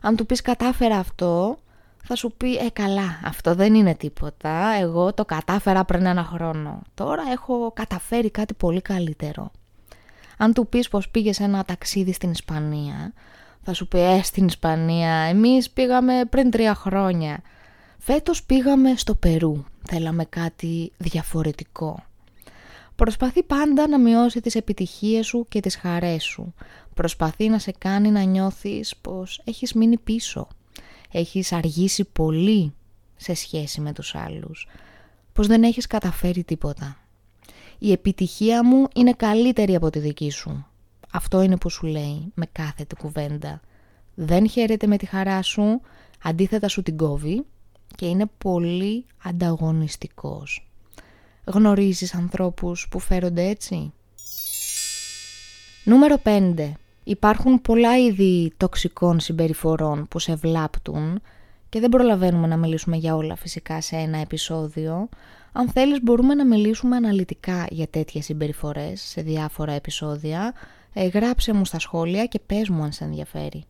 Αν 0.00 0.16
του 0.16 0.26
πεις 0.26 0.42
κατάφερα 0.42 0.98
αυτό 0.98 1.58
θα 2.04 2.16
σου 2.16 2.32
πει 2.36 2.56
«Ε 2.56 2.70
καλά, 2.72 3.20
αυτό 3.24 3.54
δεν 3.54 3.74
είναι 3.74 3.94
τίποτα, 3.94 4.74
εγώ 4.80 5.14
το 5.14 5.24
κατάφερα 5.24 5.84
πριν 5.84 6.06
ένα 6.06 6.24
χρόνο. 6.24 6.82
Τώρα 6.94 7.22
έχω 7.32 7.72
καταφέρει 7.74 8.30
κάτι 8.30 8.54
πολύ 8.54 8.80
καλύτερο». 8.80 9.50
Αν 10.36 10.52
του 10.52 10.66
πεις 10.66 10.88
πως 10.88 11.08
πήγες 11.08 11.40
ένα 11.40 11.64
ταξίδι 11.64 12.12
στην 12.12 12.30
Ισπανία, 12.30 13.12
θα 13.62 13.74
σου 13.74 13.88
πει 13.88 13.98
«Ε, 13.98 14.22
στην 14.22 14.46
Ισπανία, 14.46 15.12
εμείς 15.12 15.70
πήγαμε 15.70 16.24
πριν 16.30 16.50
τρία 16.50 16.74
χρόνια». 16.74 17.40
Φέτος 18.04 18.44
πήγαμε 18.44 18.96
στο 18.96 19.14
Περού, 19.14 19.64
θέλαμε 19.82 20.24
κάτι 20.24 20.92
διαφορετικό. 20.98 22.04
Προσπαθεί 22.96 23.42
πάντα 23.42 23.88
να 23.88 23.98
μειώσει 23.98 24.40
τις 24.40 24.54
επιτυχίες 24.54 25.26
σου 25.26 25.46
και 25.48 25.60
τις 25.60 25.76
χαρές 25.76 26.24
σου. 26.24 26.54
Προσπαθεί 26.94 27.48
να 27.48 27.58
σε 27.58 27.72
κάνει 27.78 28.10
να 28.10 28.22
νιώθεις 28.22 28.96
πως 28.96 29.40
έχεις 29.44 29.72
μείνει 29.72 29.98
πίσω. 29.98 30.48
Έχεις 31.12 31.52
αργήσει 31.52 32.04
πολύ 32.04 32.74
σε 33.16 33.34
σχέση 33.34 33.80
με 33.80 33.92
τους 33.92 34.14
άλλους. 34.14 34.68
Πως 35.32 35.46
δεν 35.46 35.62
έχεις 35.62 35.86
καταφέρει 35.86 36.44
τίποτα 36.44 36.96
η 37.84 37.92
επιτυχία 37.92 38.64
μου 38.64 38.86
είναι 38.94 39.12
καλύτερη 39.12 39.74
από 39.74 39.90
τη 39.90 39.98
δική 39.98 40.30
σου. 40.30 40.66
Αυτό 41.12 41.42
είναι 41.42 41.56
που 41.56 41.70
σου 41.70 41.86
λέει 41.86 42.32
με 42.34 42.46
κάθε 42.52 42.84
του 42.84 42.96
κουβέντα. 42.96 43.60
Δεν 44.14 44.48
χαίρεται 44.48 44.86
με 44.86 44.96
τη 44.96 45.06
χαρά 45.06 45.42
σου, 45.42 45.80
αντίθετα 46.22 46.68
σου 46.68 46.82
την 46.82 46.96
κόβει 46.96 47.44
και 47.96 48.06
είναι 48.06 48.30
πολύ 48.38 49.04
ανταγωνιστικός. 49.22 50.66
Γνωρίζεις 51.44 52.14
ανθρώπους 52.14 52.88
που 52.90 52.98
φέρονται 52.98 53.42
έτσι; 53.42 53.92
Νούμερο 55.84 56.16
5. 56.24 56.72
Υπάρχουν 57.04 57.62
πολλά 57.62 57.98
είδη 57.98 58.52
τοξικών 58.56 59.20
συμπεριφορών 59.20 60.08
που 60.08 60.18
σε 60.18 60.34
βλάπτουν 60.34 61.20
και 61.68 61.80
δεν 61.80 61.88
προλαβαίνουμε 61.88 62.46
να 62.46 62.56
μιλήσουμε 62.56 62.96
για 62.96 63.16
όλα 63.16 63.36
φυσικά 63.36 63.80
σε 63.80 63.96
ένα 63.96 64.18
επεισόδιο. 64.18 65.08
Αν 65.52 65.68
θέλεις 65.68 66.02
μπορούμε 66.02 66.34
να 66.34 66.46
μιλήσουμε 66.46 66.96
αναλυτικά 66.96 67.66
για 67.70 67.86
τέτοιες 67.86 68.24
συμπεριφορές 68.24 69.00
σε 69.00 69.22
διάφορα 69.22 69.72
επεισόδια. 69.72 70.54
Ε, 70.92 71.06
γράψε 71.06 71.52
μου 71.52 71.64
στα 71.64 71.78
σχόλια 71.78 72.26
και 72.26 72.38
πες 72.46 72.68
μου 72.68 72.82
αν 72.82 72.92
σε 72.92 73.04
ενδιαφέρει. 73.04 73.64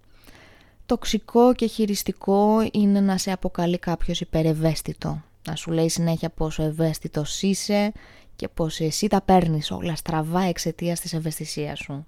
Τοξικό 0.92 1.54
και 1.54 1.66
χειριστικό 1.66 2.68
είναι 2.72 3.00
να 3.00 3.18
σε 3.18 3.32
αποκαλεί 3.32 3.78
κάποιος 3.78 4.20
υπερευαίσθητο. 4.20 5.22
Να 5.48 5.54
σου 5.54 5.70
λέει 5.70 5.88
συνέχεια 5.88 6.30
πόσο 6.30 6.62
ευαίσθητος 6.62 7.42
είσαι 7.42 7.92
και 8.36 8.48
πως 8.48 8.80
εσύ 8.80 9.06
τα 9.06 9.20
παίρνεις 9.20 9.70
όλα 9.70 9.96
στραβά 9.96 10.42
εξαιτίας 10.42 11.00
της 11.00 11.12
ευαισθησίας 11.12 11.78
σου. 11.78 12.06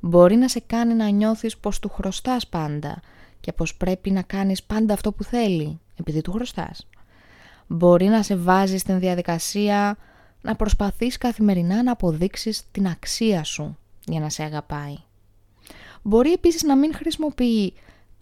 Μπορεί 0.00 0.36
να 0.36 0.48
σε 0.48 0.62
κάνει 0.66 0.94
να 0.94 1.08
νιώθεις 1.08 1.56
πως 1.56 1.78
του 1.78 1.88
χρωστάς 1.88 2.46
πάντα 2.46 3.00
και 3.40 3.52
πως 3.52 3.74
πρέπει 3.74 4.10
να 4.10 4.22
κάνεις 4.22 4.62
πάντα 4.62 4.94
αυτό 4.94 5.12
που 5.12 5.24
θέλει 5.24 5.80
επειδή 5.96 6.20
του 6.20 6.32
χρωστάς. 6.32 6.86
Μπορεί 7.66 8.06
να 8.06 8.22
σε 8.22 8.36
βάζει 8.36 8.76
στην 8.76 8.98
διαδικασία 8.98 9.96
να 10.40 10.56
προσπαθείς 10.56 11.18
καθημερινά 11.18 11.82
να 11.82 11.92
αποδείξεις 11.92 12.62
την 12.70 12.86
αξία 12.86 13.44
σου 13.44 13.78
για 14.04 14.20
να 14.20 14.28
σε 14.28 14.42
αγαπάει. 14.42 14.96
Μπορεί 16.02 16.32
επίσης 16.32 16.62
να 16.62 16.76
μην 16.76 16.94
χρησιμοποιεί 16.94 17.72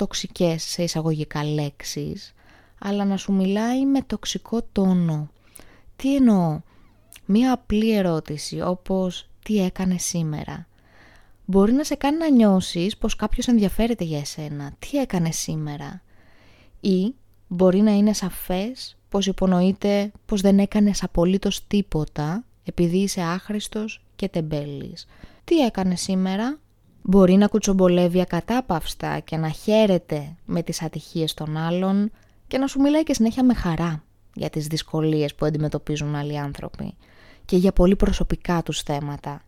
τοξικές 0.00 0.62
σε 0.62 0.82
εισαγωγικά 0.82 1.44
λέξεις, 1.44 2.34
αλλά 2.78 3.04
να 3.04 3.16
σου 3.16 3.32
μιλάει 3.32 3.86
με 3.86 4.02
τοξικό 4.02 4.62
τόνο. 4.72 5.30
Τι 5.96 6.16
εννοώ, 6.16 6.60
μία 7.24 7.52
απλή 7.52 7.96
ερώτηση 7.96 8.60
όπως 8.60 9.28
«Τι 9.42 9.64
έκανε 9.64 9.98
σήμερα» 9.98 10.66
μπορεί 11.44 11.72
να 11.72 11.84
σε 11.84 11.94
κάνει 11.94 12.16
να 12.16 12.30
νιώσεις 12.30 12.96
πως 12.96 13.16
κάποιος 13.16 13.46
ενδιαφέρεται 13.48 14.04
για 14.04 14.18
εσένα. 14.18 14.72
Τι 14.78 14.98
έκανε 14.98 15.30
σήμερα; 15.30 16.02
Ή 16.80 17.14
μπορεί 17.48 17.80
να 17.80 17.90
είναι 17.90 18.12
σαφές 18.12 18.96
πως 19.08 19.26
υπονοείται 19.26 20.12
πως 20.26 20.40
δεν 20.40 20.58
έκανες 20.58 21.02
απολύτως 21.02 21.66
τίποτα 21.66 22.44
επειδή 22.64 22.98
είσαι 22.98 23.20
άχρηστος 23.20 24.02
και 24.16 24.28
τεμπέλης. 24.28 25.06
Τι 25.44 25.58
έκανε 25.64 25.96
σήμερα; 25.96 26.58
Μπορεί 27.02 27.34
να 27.34 27.46
κουτσομπολεύει 27.46 28.20
ακατάπαυστα 28.20 29.18
και 29.18 29.36
να 29.36 29.48
χαίρεται 29.48 30.36
με 30.44 30.62
τις 30.62 30.82
ατυχίες 30.82 31.34
των 31.34 31.56
άλλων 31.56 32.10
και 32.46 32.58
να 32.58 32.66
σου 32.66 32.80
μιλάει 32.80 33.02
και 33.02 33.14
συνέχεια 33.14 33.44
με 33.44 33.54
χαρά 33.54 34.02
για 34.34 34.50
τις 34.50 34.66
δυσκολίες 34.66 35.34
που 35.34 35.46
αντιμετωπίζουν 35.46 36.14
άλλοι 36.14 36.38
άνθρωποι 36.38 36.94
και 37.44 37.56
για 37.56 37.72
πολύ 37.72 37.96
προσωπικά 37.96 38.62
τους 38.62 38.82
θέματα 38.82 39.42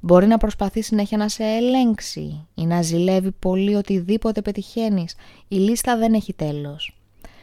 Μπορεί 0.00 0.26
να 0.26 0.38
προσπαθεί 0.38 0.82
συνέχεια 0.82 1.16
να 1.16 1.28
σε 1.28 1.44
ελέγξει 1.44 2.46
ή 2.54 2.66
να 2.66 2.82
ζηλεύει 2.82 3.30
πολύ 3.30 3.74
οτιδήποτε 3.74 4.42
πετυχαίνεις. 4.42 5.14
Η 5.48 5.56
λίστα 5.56 5.96
δεν 5.96 6.14
έχει 6.14 6.32
τέλος. 6.32 6.98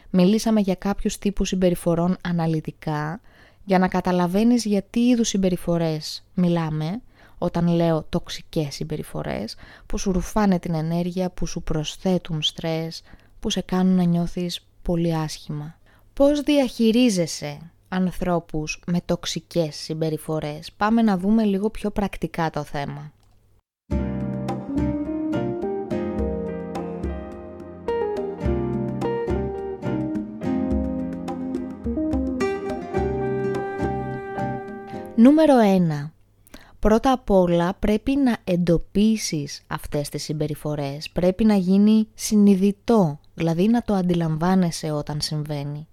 Μιλήσαμε 0.10 0.60
για 0.60 0.76
κάποιους 0.76 1.18
τύπους 1.18 1.48
συμπεριφορών 1.48 2.18
αναλυτικά 2.24 3.22
για 3.64 3.80
να 3.80 3.88
καταλαβαίνεις 3.88 4.66
για 4.66 4.82
τι 4.90 5.08
είδους 5.08 5.28
συμπεριφορές 5.28 6.24
μιλάμε 6.34 7.02
όταν 7.38 7.68
λέω 7.68 8.06
τοξικές 8.10 8.74
συμπεριφορές 8.76 9.56
που 9.86 9.98
σου 9.98 10.12
ρουφάνε 10.12 10.60
την 10.60 10.74
ενέργεια, 10.74 11.30
που 11.30 11.46
σου 11.46 11.62
προσθέτουν 11.62 12.42
στρες, 12.42 13.02
που 13.40 13.50
σε 13.50 13.62
κάνουν 13.62 13.96
να 13.96 14.04
νιώθεις 14.04 14.68
πολύ 14.82 15.16
άσχημα. 15.16 15.78
Πώς 16.14 16.42
διαχειρίζεσαι 16.42 17.72
ανθρώπους 17.90 18.84
με 18.86 19.02
τοξικές 19.06 19.76
συμπεριφορές; 19.76 20.72
Πάμε 20.78 21.02
να 21.02 21.18
δούμε 21.18 21.44
λίγο 21.44 21.70
πιο 21.70 21.92
πρακτικά 21.92 22.50
το 22.50 22.64
θέμα. 22.64 23.12
Νούμερο 35.16 35.56
1. 35.58 36.17
Πρώτα 36.80 37.12
απ' 37.12 37.30
όλα 37.30 37.74
πρέπει 37.74 38.16
να 38.16 38.38
εντοπίσεις 38.44 39.64
αυτές 39.68 40.10
τις 40.10 40.24
συμπεριφορές. 40.24 41.10
Πρέπει 41.10 41.46
να 41.46 41.56
γίνει 41.56 42.08
συνειδητό, 42.14 43.20
δηλαδή 43.34 43.68
να 43.68 43.82
το 43.82 43.94
αντιλαμβάνεσαι 43.94 44.92
όταν 44.92 45.22
συμβαίνει 45.22 45.88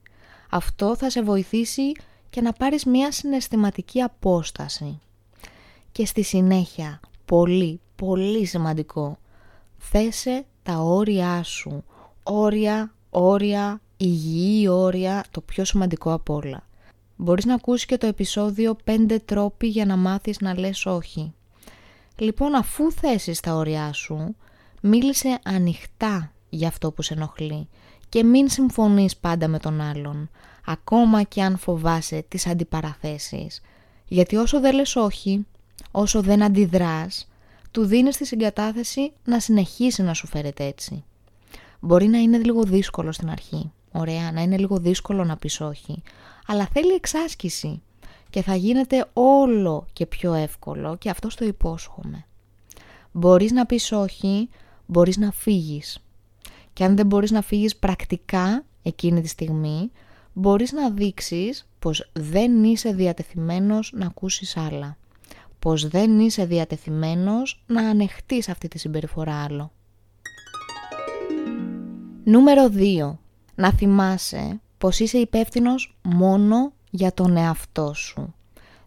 αυτό 0.55 0.97
θα 0.97 1.11
σε 1.11 1.23
βοηθήσει 1.23 1.92
και 2.31 2.40
να 2.40 2.53
πάρεις 2.53 2.85
μια 2.85 3.12
συναισθηματική 3.12 4.01
απόσταση. 4.01 5.01
Και 5.92 6.07
στη 6.07 6.23
συνέχεια, 6.23 7.01
πολύ, 7.25 7.81
πολύ 7.97 8.44
σημαντικό, 8.44 9.18
θέσε 9.79 10.44
τα 10.62 10.79
όρια 10.79 11.42
σου. 11.42 11.85
Όρια, 12.23 12.94
όρια, 13.11 13.81
υγιή 13.97 14.68
όρια, 14.68 15.25
το 15.31 15.40
πιο 15.40 15.64
σημαντικό 15.64 16.12
από 16.12 16.35
όλα. 16.35 16.62
Μπορείς 17.16 17.44
να 17.44 17.55
ακούσεις 17.55 17.87
και 17.87 17.98
το 17.98 18.07
επεισόδιο 18.07 18.77
5 18.85 19.16
τρόποι 19.24 19.66
για 19.66 19.87
να 19.87 19.96
μάθεις 19.96 20.40
να 20.40 20.59
λες 20.59 20.87
όχι. 20.87 21.33
Λοιπόν, 22.16 22.55
αφού 22.55 22.92
θέσεις 22.92 23.40
τα 23.40 23.55
όρια 23.55 23.92
σου, 23.92 24.37
μίλησε 24.81 25.38
ανοιχτά 25.44 26.33
για 26.48 26.68
αυτό 26.68 26.92
που 26.92 27.03
σε 27.03 27.14
ενοχλεί 27.14 27.68
και 28.09 28.24
μην 28.24 28.48
συμφωνείς 28.48 29.16
πάντα 29.16 29.48
με 29.48 29.59
τον 29.59 29.81
άλλον, 29.81 30.31
ακόμα 30.66 31.22
και 31.22 31.42
αν 31.42 31.59
φοβάσαι 31.59 32.24
τις 32.29 32.46
αντιπαραθέσεις. 32.46 33.61
Γιατί 34.09 34.37
όσο 34.37 34.61
δεν 34.61 34.74
λες 34.74 34.96
όχι, 34.96 35.46
όσο 35.90 36.22
δεν 36.22 36.42
αντιδράς, 36.42 37.29
του 37.70 37.85
δίνεις 37.85 38.16
τη 38.16 38.24
συγκατάθεση 38.24 39.12
να 39.24 39.40
συνεχίσει 39.40 40.03
να 40.03 40.14
σου 40.14 40.27
φέρεται 40.27 40.64
έτσι. 40.64 41.05
Μπορεί 41.81 42.07
να 42.07 42.18
είναι 42.18 42.38
λίγο 42.38 42.62
δύσκολο 42.62 43.12
στην 43.12 43.31
αρχή, 43.31 43.72
ωραία, 43.92 44.33
να 44.33 44.42
είναι 44.42 44.59
λίγο 44.59 44.79
δύσκολο 44.79 45.24
να 45.24 45.37
πεις 45.37 45.61
όχι, 45.61 46.03
αλλά 46.46 46.68
θέλει 46.72 46.92
εξάσκηση 46.92 47.83
και 48.30 48.42
θα 48.42 48.54
γίνεται 48.54 49.07
όλο 49.12 49.87
και 49.92 50.07
πιο 50.07 50.35
εύκολο 50.35 50.96
και 50.96 51.11
αυτό 51.11 51.28
το 51.37 51.44
υπόσχομαι. 51.44 52.24
Μπορείς 53.12 53.52
να 53.52 53.66
πεις 53.66 53.92
όχι, 53.92 54.48
μπορείς 54.87 55.16
να 55.16 55.30
φύγεις 55.30 55.98
και 56.72 56.85
αν 56.85 56.96
δεν 56.96 57.07
μπορείς 57.07 57.30
να 57.30 57.42
φύγεις 57.42 57.76
πρακτικά 57.76 58.64
εκείνη 58.83 59.20
τη 59.20 59.28
στιγμή, 59.28 59.90
μπορείς 60.33 60.72
να 60.72 60.90
δείξεις 60.90 61.68
πως 61.78 62.11
δεν 62.12 62.64
είσαι 62.64 62.92
διατεθειμένος 62.92 63.92
να 63.94 64.07
ακούσεις 64.07 64.57
άλλα. 64.57 64.96
Πως 65.59 65.88
δεν 65.88 66.18
είσαι 66.18 66.44
διατεθειμένος 66.44 67.62
να 67.66 67.88
ανεχτείς 67.88 68.48
αυτή 68.48 68.68
τη 68.68 68.78
συμπεριφορά 68.78 69.44
άλλο. 69.44 69.72
Νούμερο 72.24 72.70
2. 72.74 73.18
Να 73.54 73.72
θυμάσαι 73.72 74.61
πως 74.78 74.98
είσαι 74.98 75.18
υπεύθυνος 75.18 75.96
μόνο 76.02 76.72
για 76.90 77.12
τον 77.14 77.37
εαυτό 77.37 77.94
σου. 77.94 78.34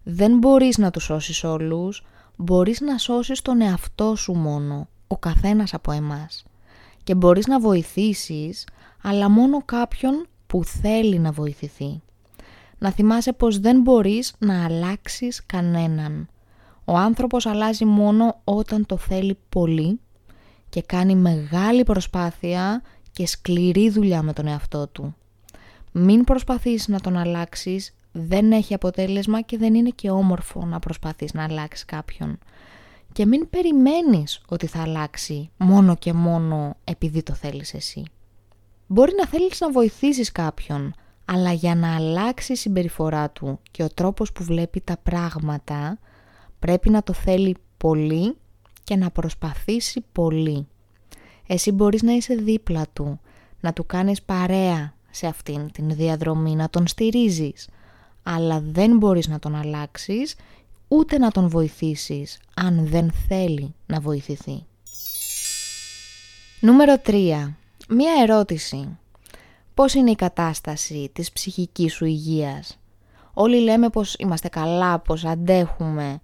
Δεν 0.04 0.38
μπορείς 0.38 0.78
να 0.78 0.92
τους 0.92 1.04
σώσεις 1.04 1.44
όλους, 1.44 2.06
μπορείς 2.36 2.82
να 2.82 2.98
σώσεις 2.98 3.42
τον 3.42 3.62
εαυτό 3.62 4.16
σου 4.16 4.34
μόνο, 4.34 4.88
ο 5.08 5.18
καθένας 5.18 5.74
από 5.74 5.92
εμάς 5.92 6.46
και 7.08 7.16
μπορείς 7.16 7.48
να 7.48 7.60
βοηθήσεις, 7.60 8.68
αλλά 9.02 9.30
μόνο 9.30 9.62
κάποιον 9.66 10.28
που 10.48 10.64
θέλει 10.64 11.20
να 11.20 11.32
βοηθηθεί. 11.32 12.02
Να 12.78 12.92
θυμάσαι 12.92 13.34
πως 13.34 13.60
δεν 13.60 13.82
μπορείς 13.82 14.34
να 14.38 14.66
αλλάξεις 14.66 15.46
κανέναν. 15.46 16.28
Ο 16.86 16.98
άνθρωπος 16.98 17.46
αλλάζει 17.46 17.86
μόνο 17.86 18.42
όταν 18.44 18.86
το 18.86 18.98
θέλει 18.98 19.38
πολύ 19.50 20.00
και 20.70 20.82
κάνει 20.82 21.16
μεγάλη 21.16 21.84
προσπάθεια 21.84 22.82
και 23.12 23.28
σκληρή 23.28 23.90
δουλειά 23.90 24.22
με 24.22 24.34
τον 24.34 24.48
εαυτό 24.48 24.88
του. 24.88 25.16
Μην 26.00 26.24
προσπαθείς 26.24 26.88
να 26.88 27.00
τον 27.00 27.18
αλλάξεις, 27.18 27.94
δεν 28.12 28.52
έχει 28.52 28.74
αποτέλεσμα 28.74 29.42
και 29.42 29.58
δεν 29.58 29.74
είναι 29.74 29.90
και 29.90 30.10
όμορφο 30.10 30.66
να 30.66 30.80
προσπαθείς 30.80 31.34
να 31.34 31.44
αλλάξεις 31.44 31.86
κάποιον 31.86 32.40
και 33.12 33.26
μην 33.26 33.50
περιμένεις 33.50 34.42
ότι 34.48 34.68
θα 34.68 34.82
αλλάξει 34.82 35.50
μόνο 35.58 35.96
και 35.96 36.14
μόνο 36.14 36.76
επειδή 36.84 37.24
το 37.24 37.34
θέλεις 37.34 37.74
εσύ. 37.74 38.04
Μπορεί 38.88 39.12
να 39.18 39.28
θέλεις 39.28 39.60
να 39.60 39.72
βοηθήσεις 39.72 40.32
κάποιον, 40.32 40.94
αλλά 41.26 41.52
για 41.52 41.76
να 41.76 41.96
αλλάξει 41.96 42.52
η 42.52 42.56
συμπεριφορά 42.56 43.30
του 43.30 43.60
και 43.72 43.84
ο 43.84 43.88
τρόπος 43.88 44.32
που 44.32 44.44
βλέπει 44.44 44.82
τα 44.82 44.98
πράγματα, 45.04 46.00
πρέπει 46.60 46.90
να 46.90 47.04
το 47.04 47.14
θέλει 47.14 47.58
πολύ 47.78 48.38
και 48.84 48.96
να 48.96 49.10
προσπαθήσει 49.10 50.06
πολύ. 50.12 50.68
Εσύ 51.48 51.72
μπορείς 51.72 52.02
να 52.02 52.12
είσαι 52.12 52.36
δίπλα 52.36 52.86
του, 52.94 53.20
να 53.60 53.74
του 53.74 53.86
κάνεις 53.86 54.22
παρέα 54.22 54.96
σε 55.12 55.28
αυτήν 55.28 55.72
την 55.72 55.90
διαδρομή, 55.96 56.56
να 56.56 56.70
τον 56.70 56.88
στηρίζεις, 56.88 57.68
αλλά 58.24 58.62
δεν 58.62 58.98
μπορείς 58.98 59.28
να 59.28 59.40
τον 59.40 59.56
αλλάξεις 59.56 60.36
ούτε 60.88 61.18
να 61.18 61.32
τον 61.32 61.50
βοηθήσεις 61.50 62.40
αν 62.54 62.88
δεν 62.88 63.12
θέλει 63.28 63.74
να 63.86 64.00
βοηθηθεί. 64.00 64.66
Νούμερο 66.60 67.02
3. 67.06 67.56
Μία 67.90 68.12
ερώτηση. 68.22 68.98
Πώς 69.74 69.94
είναι 69.94 70.12
η 70.12 70.16
κατάσταση 70.16 71.10
της 71.14 71.32
ψυχικής 71.32 71.94
σου 71.94 72.06
υγείας; 72.06 72.80
Όλοι 73.34 73.60
λέμε 73.60 73.90
πως 73.90 74.16
είμαστε 74.18 74.48
καλά, 74.48 75.00
πως 75.00 75.26
αντέχουμε, 75.26 76.22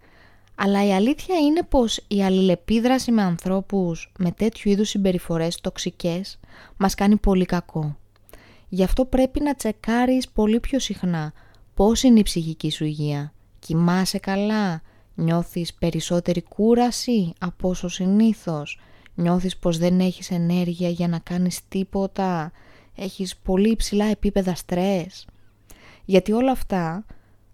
Αλλά 0.56 0.86
η 0.86 0.93
αλήθεια 0.93 1.38
είναι 1.38 1.63
πως 1.63 2.00
η 2.08 2.24
αλληλεπίδραση 2.24 3.12
με 3.12 3.22
ανθρώπους 3.22 4.12
με 4.17 4.32
τέτοιου 4.32 4.72
είδους 4.72 4.89
συμπεριφορές 4.89 5.62
τοξικές 5.62 6.39
μας 6.78 6.96
κάνει 6.96 7.15
πολύ 7.15 7.46
κακό. 7.46 7.98
Γι' 8.74 8.84
αυτό 8.84 9.06
πρέπει 9.06 9.42
να 9.42 9.56
τσεκάρεις 9.56 10.30
πολύ 10.30 10.60
πιο 10.60 10.80
συχνά 10.80 11.34
πώς 11.74 12.04
είναι 12.04 12.20
η 12.20 12.24
ψυχική 12.24 12.72
σου 12.72 12.86
υγεία. 12.86 13.34
Κοιμάσαι 13.60 14.18
καλά, 14.18 14.82
νιώθεις 15.16 15.74
περισσότερη 15.74 16.42
κούραση 16.42 17.34
από 17.40 17.70
όσο 17.70 17.88
συνήθως, 17.88 18.80
νιώθεις 19.16 19.58
πως 19.58 19.78
δεν 19.78 20.00
έχεις 20.00 20.32
ενέργεια 20.32 20.90
για 20.90 21.08
να 21.08 21.20
κάνεις 21.20 21.68
τίποτα, 21.68 22.52
έχεις 22.96 23.38
πολύ 23.38 23.70
υψηλά 23.70 24.06
επίπεδα 24.06 24.56
στρες. 24.56 25.28
Γιατί 26.06 26.32
όλα 26.32 26.52
αυτά 26.52 27.06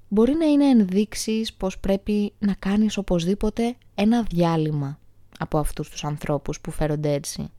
μπορεί 0.07 0.33
να 0.33 0.45
είναι 0.45 0.65
ενδείξεις 0.65 1.53
πως 1.53 1.79
πρέπει 1.79 2.33
να 2.39 2.53
κάνεις 2.53 2.97
οπωσδήποτε 2.97 3.75
ένα 3.95 4.23
διάλειμμα 4.23 4.99
από 5.39 5.57
αυτούς 5.57 5.89
τους 5.89 6.03
ανθρώπους 6.03 6.61
που 6.61 6.71
φέρονται 6.71 7.13
έτσι. 7.13 7.51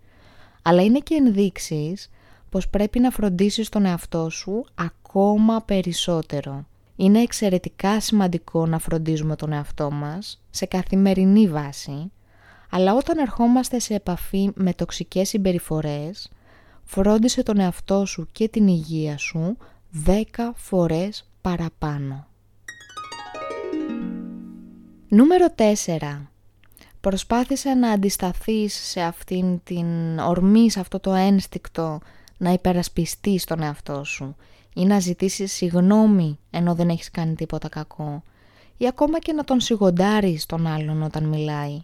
Αλλά 0.62 0.83
είναι 0.83 0.99
και 0.99 1.14
ενδείξεις 1.14 2.11
πως 2.50 2.68
πρέπει 2.68 3.00
να 3.00 3.10
φροντίσεις 3.10 3.68
τον 3.68 3.84
εαυτό 3.84 4.30
σου 4.30 4.64
ακόμα 4.74 5.62
περισσότερο. 5.64 6.64
Είναι 6.96 7.20
εξαιρετικά 7.20 8.00
σημαντικό 8.00 8.66
να 8.66 8.78
φροντίζουμε 8.78 9.36
τον 9.36 9.52
εαυτό 9.52 9.90
μας 9.90 10.42
σε 10.50 10.66
καθημερινή 10.66 11.48
βάση, 11.48 12.12
αλλά 12.70 12.94
όταν 12.94 13.18
ερχόμαστε 13.18 13.78
σε 13.78 13.94
επαφή 13.94 14.50
με 14.54 14.72
τοξικές 14.72 15.28
συμπεριφορές, 15.28 16.30
φρόντισε 16.84 17.42
τον 17.42 17.58
εαυτό 17.58 18.06
σου 18.06 18.28
και 18.32 18.48
την 18.48 18.68
υγεία 18.68 19.18
σου 19.18 19.56
10 20.06 20.10
φορές 20.54 21.28
παραπάνω. 21.40 22.26
Νούμερο 25.08 25.46
4. 25.56 26.26
Προσπάθησε 27.00 27.74
να 27.74 27.90
αντισταθείς 27.90 28.74
σε 28.74 29.00
αυτήν 29.00 29.60
την 29.64 30.18
ορμή, 30.18 30.70
σε 30.70 30.80
αυτό 30.80 31.00
το 31.00 31.12
ένστικτο 31.12 32.00
να 32.40 32.53
υπερασπιστείς 32.53 33.44
τον 33.44 33.62
εαυτό 33.62 34.05
σου 34.05 34.37
ή 34.74 34.85
να 34.85 34.98
ζητήσεις 34.98 35.53
συγνώμη 35.53 36.38
ενώ 36.50 36.74
δεν 36.74 36.88
έχεις 36.88 37.11
κάνει 37.11 37.35
τίποτα 37.35 37.68
κακό 37.68 38.22
ή 38.76 38.87
ακόμα 38.87 39.18
και 39.18 39.33
να 39.33 39.44
τον 39.44 39.61
σιγοντάρεις 39.61 40.46
τον 40.46 40.66
άλλον 40.66 41.03
όταν 41.03 41.24
μιλάει. 41.24 41.83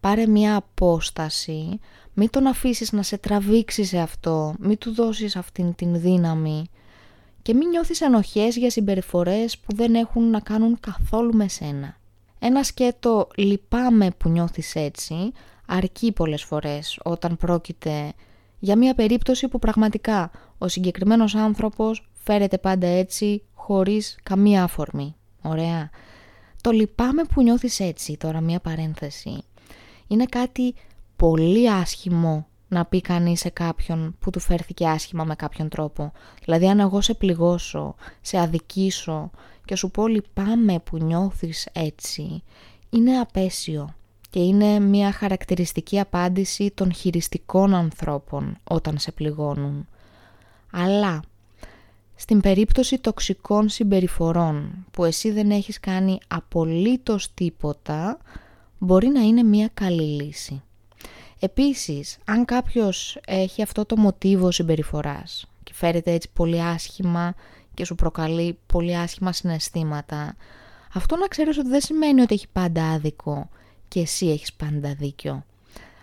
Πάρε 0.00 0.26
μια 0.26 0.56
απόσταση, 0.56 1.78
μην 2.12 2.30
τον 2.30 2.46
αφήσεις 2.46 2.92
να 2.92 3.02
σε 3.02 3.18
τραβήξει 3.18 3.84
σε 3.84 3.98
αυτό, 3.98 4.54
μην 4.58 4.78
του 4.78 4.94
δώσεις 4.94 5.36
αυτήν 5.36 5.74
την 5.74 6.00
δύναμη 6.00 6.64
και 7.42 7.54
μην 7.54 7.68
νιώθεις 7.68 8.00
ενοχές 8.00 8.56
για 8.56 8.70
συμπεριφορές 8.70 9.58
που 9.58 9.74
δεν 9.76 9.94
έχουν 9.94 10.30
να 10.30 10.40
κάνουν 10.40 10.80
καθόλου 10.80 11.34
με 11.34 11.48
σένα. 11.48 11.96
Ένα 12.38 12.62
σκέτο 12.62 13.28
λυπάμαι 13.36 14.10
που 14.18 14.28
νιώθεις 14.28 14.74
έτσι 14.74 15.32
αρκεί 15.66 16.12
πολλές 16.12 16.42
φορές 16.42 16.98
όταν 17.02 17.36
πρόκειται 17.36 18.12
για 18.64 18.76
μια 18.76 18.94
περίπτωση 18.94 19.48
που 19.48 19.58
πραγματικά 19.58 20.30
ο 20.58 20.68
συγκεκριμένος 20.68 21.34
άνθρωπος 21.34 22.10
φέρεται 22.12 22.58
πάντα 22.58 22.86
έτσι 22.86 23.42
χωρίς 23.54 24.18
καμία 24.22 24.62
αφορμή. 24.62 25.14
Ωραία. 25.42 25.90
Το 26.60 26.70
λυπάμαι 26.70 27.24
που 27.24 27.42
νιώθεις 27.42 27.80
έτσι, 27.80 28.16
τώρα 28.16 28.40
μια 28.40 28.60
παρένθεση. 28.60 29.42
Είναι 30.06 30.24
κάτι 30.24 30.74
πολύ 31.16 31.70
άσχημο 31.70 32.46
να 32.68 32.84
πει 32.84 33.00
κανείς 33.00 33.40
σε 33.40 33.48
κάποιον 33.48 34.16
που 34.18 34.30
του 34.30 34.40
φέρθηκε 34.40 34.86
άσχημα 34.86 35.24
με 35.24 35.34
κάποιον 35.34 35.68
τρόπο. 35.68 36.12
Δηλαδή 36.44 36.68
αν 36.68 36.80
εγώ 36.80 37.00
σε 37.00 37.14
πληγώσω, 37.14 37.94
σε 38.20 38.38
αδικήσω 38.38 39.30
και 39.64 39.76
σου 39.76 39.90
πω 39.90 40.06
λυπάμαι 40.06 40.78
που 40.78 40.96
νιώθεις 40.96 41.68
έτσι, 41.72 42.42
είναι 42.90 43.18
απέσιο 43.18 43.94
και 44.32 44.40
είναι 44.40 44.78
μια 44.80 45.12
χαρακτηριστική 45.12 46.00
απάντηση 46.00 46.72
των 46.74 46.92
χειριστικών 46.92 47.74
ανθρώπων 47.74 48.58
όταν 48.64 48.98
σε 48.98 49.12
πληγώνουν. 49.12 49.86
Αλλά 50.70 51.22
στην 52.14 52.40
περίπτωση 52.40 52.98
τοξικών 52.98 53.68
συμπεριφορών 53.68 54.86
που 54.90 55.04
εσύ 55.04 55.30
δεν 55.30 55.50
έχεις 55.50 55.80
κάνει 55.80 56.18
απολύτως 56.28 57.34
τίποτα, 57.34 58.18
μπορεί 58.78 59.08
να 59.08 59.20
είναι 59.20 59.42
μια 59.42 59.70
καλή 59.74 60.22
λύση. 60.22 60.62
Επίσης, 61.38 62.18
αν 62.24 62.44
κάποιος 62.44 63.18
έχει 63.26 63.62
αυτό 63.62 63.84
το 63.84 63.96
μοτίβο 63.96 64.50
συμπεριφοράς 64.50 65.46
και 65.62 65.72
φέρεται 65.74 66.12
έτσι 66.12 66.28
πολύ 66.32 66.62
άσχημα 66.62 67.34
και 67.74 67.84
σου 67.84 67.94
προκαλεί 67.94 68.58
πολύ 68.66 68.96
άσχημα 68.96 69.32
συναισθήματα, 69.32 70.36
αυτό 70.94 71.16
να 71.16 71.26
ξέρεις 71.26 71.58
ότι 71.58 71.68
δεν 71.68 71.80
σημαίνει 71.80 72.20
ότι 72.20 72.34
έχει 72.34 72.48
πάντα 72.52 72.90
άδικο 72.90 73.48
και 73.92 74.00
εσύ 74.00 74.28
έχεις 74.28 74.52
πάντα 74.52 74.94
δίκιο. 74.94 75.44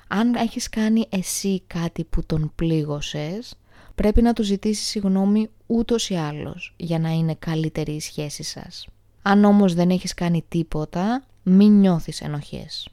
Αν 0.07 0.35
έχεις 0.35 0.69
κάνει 0.69 1.05
εσύ 1.09 1.61
κάτι 1.67 2.03
που 2.03 2.25
τον 2.25 2.51
πλήγωσες, 2.55 3.55
πρέπει 3.95 4.21
να 4.21 4.33
του 4.33 4.43
ζητήσεις 4.43 4.87
συγγνώμη 4.87 5.49
ούτως 5.65 6.09
ή 6.09 6.15
άλλως 6.15 6.73
για 6.77 6.99
να 6.99 7.09
είναι 7.09 7.35
καλύτερη 7.39 7.91
η 7.91 7.99
σχέση 7.99 8.43
σας. 8.43 8.87
Αν 9.21 9.43
όμως 9.43 9.73
δεν 9.73 9.89
έχεις 9.89 10.13
κάνει 10.13 10.45
τίποτα, 10.49 11.23
μην 11.43 11.79
νιώθεις 11.79 12.21
ενοχές. 12.21 12.89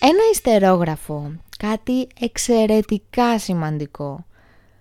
Ένα 0.00 0.22
ιστερόγραφο, 0.32 1.32
κάτι 1.58 2.06
εξαιρετικά 2.20 3.38
σημαντικό. 3.38 4.24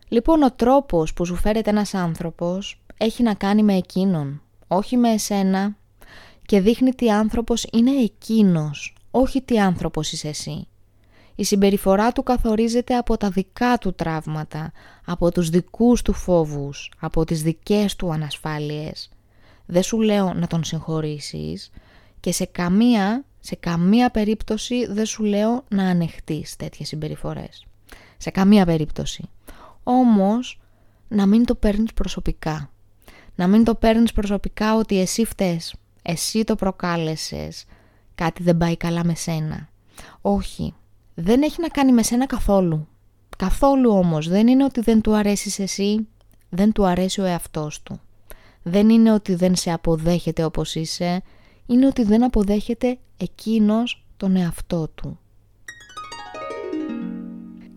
Λοιπόν, 0.07 0.43
ο 0.43 0.51
τρόπος 0.51 1.13
που 1.13 1.25
σου 1.25 1.35
φέρεται 1.35 1.69
ένας 1.69 1.93
άνθρωπος 1.93 2.81
έχει 2.97 3.23
να 3.23 3.33
κάνει 3.33 3.63
με 3.63 3.75
εκείνον, 3.75 4.41
όχι 4.67 4.97
με 4.97 5.09
εσένα 5.09 5.77
και 6.49 6.61
δείχνει 6.61 6.93
τι 6.93 7.11
άνθρωπος 7.11 7.67
είναι 7.71 7.91
εκείνος, 7.91 8.95
όχι 9.11 9.41
τι 9.41 9.59
άνθρωπος 9.59 10.11
είσαι 10.11 10.27
εσύ. 10.27 10.67
Η 11.35 11.43
συμπεριφορά 11.43 12.11
του 12.11 12.23
καθορίζεται 12.23 12.95
από 12.95 13.17
τα 13.17 13.29
δικά 13.29 13.77
του 13.77 13.93
τραύματα, 13.93 14.71
από 15.05 15.31
τους 15.31 15.49
δικούς 15.49 16.01
του 16.01 16.13
φόβους, 16.13 16.91
από 16.99 17.25
τις 17.25 17.43
δικές 17.43 17.95
του 17.95 18.13
ανασφάλειες. 18.13 19.09
Δεν 19.65 19.83
σου 19.83 20.01
λέω 20.01 20.33
να 20.33 20.47
τον 20.47 20.63
συγχωρήσεις 20.63 21.71
και 22.19 22.31
σε 22.31 22.45
καμία, 22.45 23.23
σε 23.39 23.55
καμία 23.55 24.09
περίπτωση 24.09 24.85
δεν 24.85 25.05
σου 25.05 25.23
λέω 25.23 25.63
να 25.69 25.83
ανεχτείς 25.83 26.55
τέτοιες 26.55 26.87
συμπεριφορές. 26.87 27.65
Σε 28.17 28.29
καμία 28.29 28.65
περίπτωση. 28.65 29.29
Όμως 29.83 30.59
να 31.07 31.25
μην 31.25 31.45
το 31.45 31.55
παίρνεις 31.55 31.93
προσωπικά. 31.93 32.69
Να 33.35 33.47
μην 33.47 33.63
το 33.63 33.75
παίρνεις 33.75 34.13
προσωπικά 34.13 34.75
ότι 34.75 34.99
εσύ 34.99 35.25
φταίς, 35.25 35.73
εσύ 36.09 36.43
το 36.43 36.55
προκάλεσες, 36.55 37.65
κάτι 38.15 38.43
δεν 38.43 38.57
πάει 38.57 38.77
καλά 38.77 39.05
με 39.05 39.15
σένα. 39.15 39.69
Όχι, 40.21 40.73
δεν 41.13 41.41
έχει 41.41 41.61
να 41.61 41.67
κάνει 41.67 41.91
με 41.91 42.03
σένα 42.03 42.25
καθόλου. 42.25 42.87
Καθόλου 43.37 43.91
όμως, 43.91 44.27
δεν 44.27 44.47
είναι 44.47 44.63
ότι 44.63 44.81
δεν 44.81 45.01
του 45.01 45.15
αρέσεις 45.15 45.59
εσύ, 45.59 46.07
δεν 46.49 46.71
του 46.71 46.85
αρέσει 46.85 47.21
ο 47.21 47.25
εαυτός 47.25 47.83
του. 47.83 48.01
Δεν 48.63 48.89
είναι 48.89 49.13
ότι 49.13 49.35
δεν 49.35 49.55
σε 49.55 49.71
αποδέχεται 49.71 50.43
όπως 50.43 50.75
είσαι, 50.75 51.21
είναι 51.65 51.85
ότι 51.87 52.03
δεν 52.03 52.23
αποδέχεται 52.23 52.97
εκείνος 53.17 54.05
τον 54.17 54.35
εαυτό 54.35 54.87
του. 54.87 55.19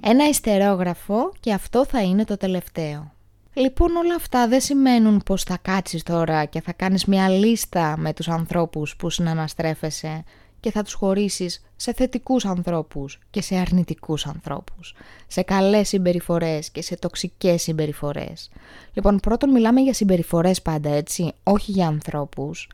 Ένα 0.01 0.29
ιστερόγραφο 0.29 1.33
και 1.40 1.53
αυτό 1.53 1.87
θα 1.87 2.03
είναι 2.03 2.25
το 2.25 2.37
τελευταίο. 2.37 3.12
Λοιπόν 3.55 3.97
όλα 3.97 4.15
αυτά 4.15 4.49
δεν 4.49 4.61
σημαίνουν 4.61 5.23
πως 5.27 5.43
θα 5.43 5.59
κάτσεις 5.62 6.03
τώρα 6.03 6.45
και 6.45 6.61
θα 6.61 6.73
κάνεις 6.73 7.05
μια 7.05 7.29
λίστα 7.29 7.97
με 7.99 8.12
τους 8.12 8.29
ανθρώπους 8.29 8.97
που 8.97 9.11
συναναστρέφεσαι 9.11 10.25
και 10.61 10.71
θα 10.71 10.83
τους 10.83 10.93
χωρίσεις 10.93 11.65
σε 11.77 11.93
θετικούς 11.93 12.45
ανθρώπους 12.45 13.19
και 13.31 13.43
σε 13.43 13.57
αρνητικούς 13.57 14.27
ανθρώπους, 14.27 14.95
σε 15.27 15.43
καλές 15.43 15.88
συμπεριφορές 15.88 16.71
και 16.71 16.83
σε 16.83 16.97
τοξικές 16.97 17.62
συμπεριφορές. 17.62 18.51
Λοιπόν 18.93 19.21
πρώτον 19.21 19.51
μιλάμε 19.51 19.81
για 19.81 19.95
συμπεριφορές 19.95 20.62
πάντα 20.62 20.91
έτσι, 20.91 21.33
όχι 21.43 21.71
για 21.71 21.87
ανθρώπους. 21.87 22.69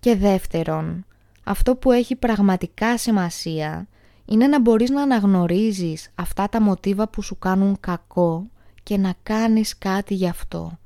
Και 0.00 0.16
δεύτερον, 0.16 1.04
αυτό 1.44 1.76
που 1.76 1.92
έχει 1.92 2.16
πραγματικά 2.16 2.98
σημασία 2.98 3.88
είναι 4.24 4.46
να 4.46 4.60
μπορείς 4.60 4.90
να 4.90 5.02
αναγνωρίζεις 5.02 6.10
αυτά 6.14 6.48
τα 6.48 6.60
μοτίβα 6.60 7.08
που 7.08 7.22
σου 7.22 7.38
κάνουν 7.38 7.76
κακό 7.80 8.46
και 8.88 8.98
να 8.98 9.14
κάνεις 9.22 9.78
κάτι 9.78 10.14
γι' 10.14 10.28
αυτό. 10.28 10.78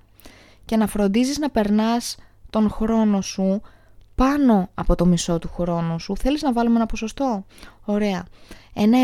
Και 0.65 0.77
να 0.77 0.87
φροντίζεις 0.87 1.38
να 1.38 1.51
περνάς 1.51 2.17
τον 2.51 2.71
χρόνο 2.71 3.21
σου 3.21 3.61
πάνω 4.15 4.69
από 4.75 4.95
το 4.95 5.07
μισό 5.07 5.38
του 5.38 5.49
χρόνου 5.49 6.01
σου. 6.01 6.17
Θέλεις 6.17 6.43
να 6.43 6.53
βάλουμε 6.53 6.77
ένα 6.77 6.87
ποσοστό; 6.87 7.45
Ωραία. 7.85 8.25
Ένα 8.73 8.99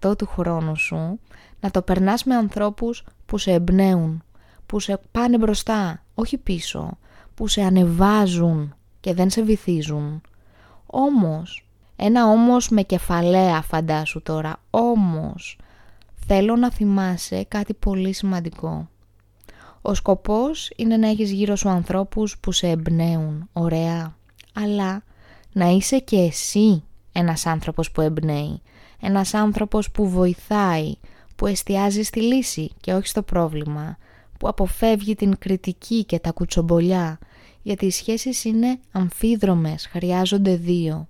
70% 0.00 0.18
του 0.18 0.26
χρόνου 0.26 0.76
σου 0.76 1.20
να 1.60 1.70
το 1.70 1.82
περνάς 1.82 2.24
με 2.24 2.34
ανθρώπους 2.34 3.04
που 3.26 3.38
σε 3.38 3.52
εμπνέουν, 3.52 4.22
που 4.66 4.80
σε 4.80 5.00
πάνε 5.10 5.38
μπροστά, 5.38 6.02
όχι 6.14 6.38
πίσω, 6.38 6.98
που 7.34 7.48
σε 7.48 7.62
ανεβάζουν 7.62 8.74
και 9.00 9.14
δεν 9.14 9.30
σε 9.30 9.42
βυθίζουν. 9.42 10.20
Όμως, 10.86 11.66
ένα 11.96 12.26
όμως 12.26 12.68
με 12.68 12.82
κεφαλαία 12.82 13.62
φαντάσου 13.62 14.22
τώρα, 14.22 14.56
όμως 14.70 15.58
θέλω 16.30 16.56
να 16.56 16.70
θυμάσαι 16.70 17.44
κάτι 17.48 17.74
πολύ 17.74 18.12
σημαντικό. 18.12 18.88
Ο 19.82 19.94
σκοπός 19.94 20.70
είναι 20.76 20.96
να 20.96 21.08
έχεις 21.08 21.30
γύρω 21.30 21.56
σου 21.56 21.68
ανθρώπους 21.68 22.38
που 22.38 22.52
σε 22.52 22.68
εμπνέουν, 22.68 23.48
ωραία, 23.52 24.16
αλλά 24.52 25.02
να 25.52 25.66
είσαι 25.68 25.98
και 25.98 26.16
εσύ 26.16 26.82
ένας 27.12 27.46
άνθρωπος 27.46 27.90
που 27.90 28.00
εμπνέει, 28.00 28.60
ένας 29.00 29.34
άνθρωπος 29.34 29.90
που 29.90 30.08
βοηθάει, 30.08 30.94
που 31.36 31.46
εστιάζει 31.46 32.02
στη 32.02 32.22
λύση 32.22 32.70
και 32.80 32.94
όχι 32.94 33.06
στο 33.06 33.22
πρόβλημα, 33.22 33.96
που 34.38 34.48
αποφεύγει 34.48 35.14
την 35.14 35.38
κριτική 35.38 36.04
και 36.04 36.18
τα 36.18 36.32
κουτσομπολιά, 36.32 37.18
γιατί 37.62 37.86
οι 37.86 37.90
σχέσεις 37.90 38.44
είναι 38.44 38.78
αμφίδρομες, 38.92 39.86
χρειάζονται 39.86 40.56
δύο. 40.56 41.08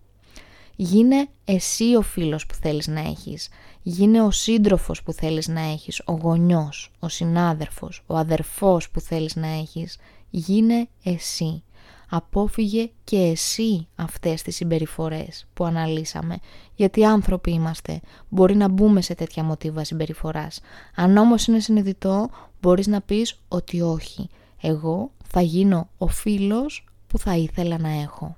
Γίνε 0.76 1.28
εσύ 1.44 1.96
ο 1.96 2.02
φίλος 2.02 2.46
που 2.46 2.54
θέλεις 2.54 2.86
να 2.86 3.00
έχεις. 3.00 3.48
Γίνε 3.90 4.22
ο 4.22 4.30
σύντροφος 4.30 5.02
που 5.02 5.12
θέλεις 5.12 5.48
να 5.48 5.60
έχεις, 5.60 6.02
ο 6.04 6.12
γονιός, 6.12 6.90
ο 6.98 7.08
συνάδελφος, 7.08 8.02
ο 8.06 8.16
αδερφός 8.16 8.90
που 8.90 9.00
θέλεις 9.00 9.36
να 9.36 9.46
έχεις. 9.46 9.98
Γίνε 10.30 10.88
εσύ. 11.02 11.62
Απόφυγε 12.08 12.90
και 13.04 13.16
εσύ 13.16 13.86
αυτές 13.96 14.42
τις 14.42 14.56
συμπεριφορές 14.56 15.46
που 15.54 15.64
αναλύσαμε. 15.64 16.38
Γιατί 16.74 17.04
άνθρωποι 17.04 17.50
είμαστε. 17.50 18.00
Μπορεί 18.28 18.56
να 18.56 18.68
μπούμε 18.68 19.00
σε 19.00 19.14
τέτοια 19.14 19.42
μοτίβα 19.42 19.84
συμπεριφοράς. 19.84 20.60
Αν 20.94 21.16
όμως 21.16 21.46
είναι 21.46 21.60
συνειδητό, 21.60 22.30
μπορείς 22.60 22.86
να 22.86 23.00
πεις 23.00 23.40
ότι 23.48 23.80
όχι. 23.80 24.28
Εγώ 24.60 25.10
θα 25.24 25.40
γίνω 25.40 25.88
ο 25.98 26.06
φίλος 26.06 26.84
που 27.06 27.18
θα 27.18 27.36
ήθελα 27.36 27.78
να 27.78 27.88
έχω. 27.88 28.36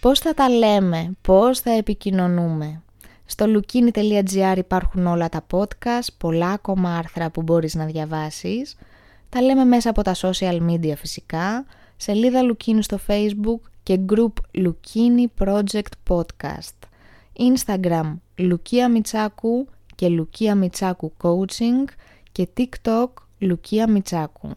Πώς 0.00 0.18
θα 0.18 0.34
τα 0.34 0.48
λέμε, 0.48 1.10
πώς 1.20 1.60
θα 1.60 1.70
επικοινωνούμε; 1.70 2.82
Στο 3.30 3.44
lukini.gr 3.48 4.54
υπάρχουν 4.56 5.06
όλα 5.06 5.28
τα 5.28 5.46
podcast, 5.50 6.08
πολλά 6.18 6.50
ακόμα 6.50 6.96
άρθρα 6.96 7.30
που 7.30 7.42
μπορείς 7.42 7.74
να 7.74 7.84
διαβάσεις. 7.84 8.76
Τα 9.28 9.42
λέμε 9.42 9.64
μέσα 9.64 9.90
από 9.90 10.02
τα 10.02 10.14
social 10.14 10.60
media 10.70 10.92
φυσικά, 10.96 11.64
σελίδα 11.96 12.40
Lukini 12.42 12.78
στο 12.80 12.98
facebook 13.06 13.70
και 13.82 14.00
group 14.08 14.32
Lukini 14.54 15.44
Project 15.44 15.92
Podcast. 16.08 16.78
Instagram 17.36 18.14
Λουκία 18.36 18.88
Μιτσάκου 18.88 19.68
και 19.94 20.08
Λουκία 20.08 20.54
Μιτσάκου 20.54 21.12
Coaching 21.22 21.84
και 22.32 22.48
TikTok 22.56 23.08
Λουκία 23.38 23.90
Μιτσάκου. 23.90 24.50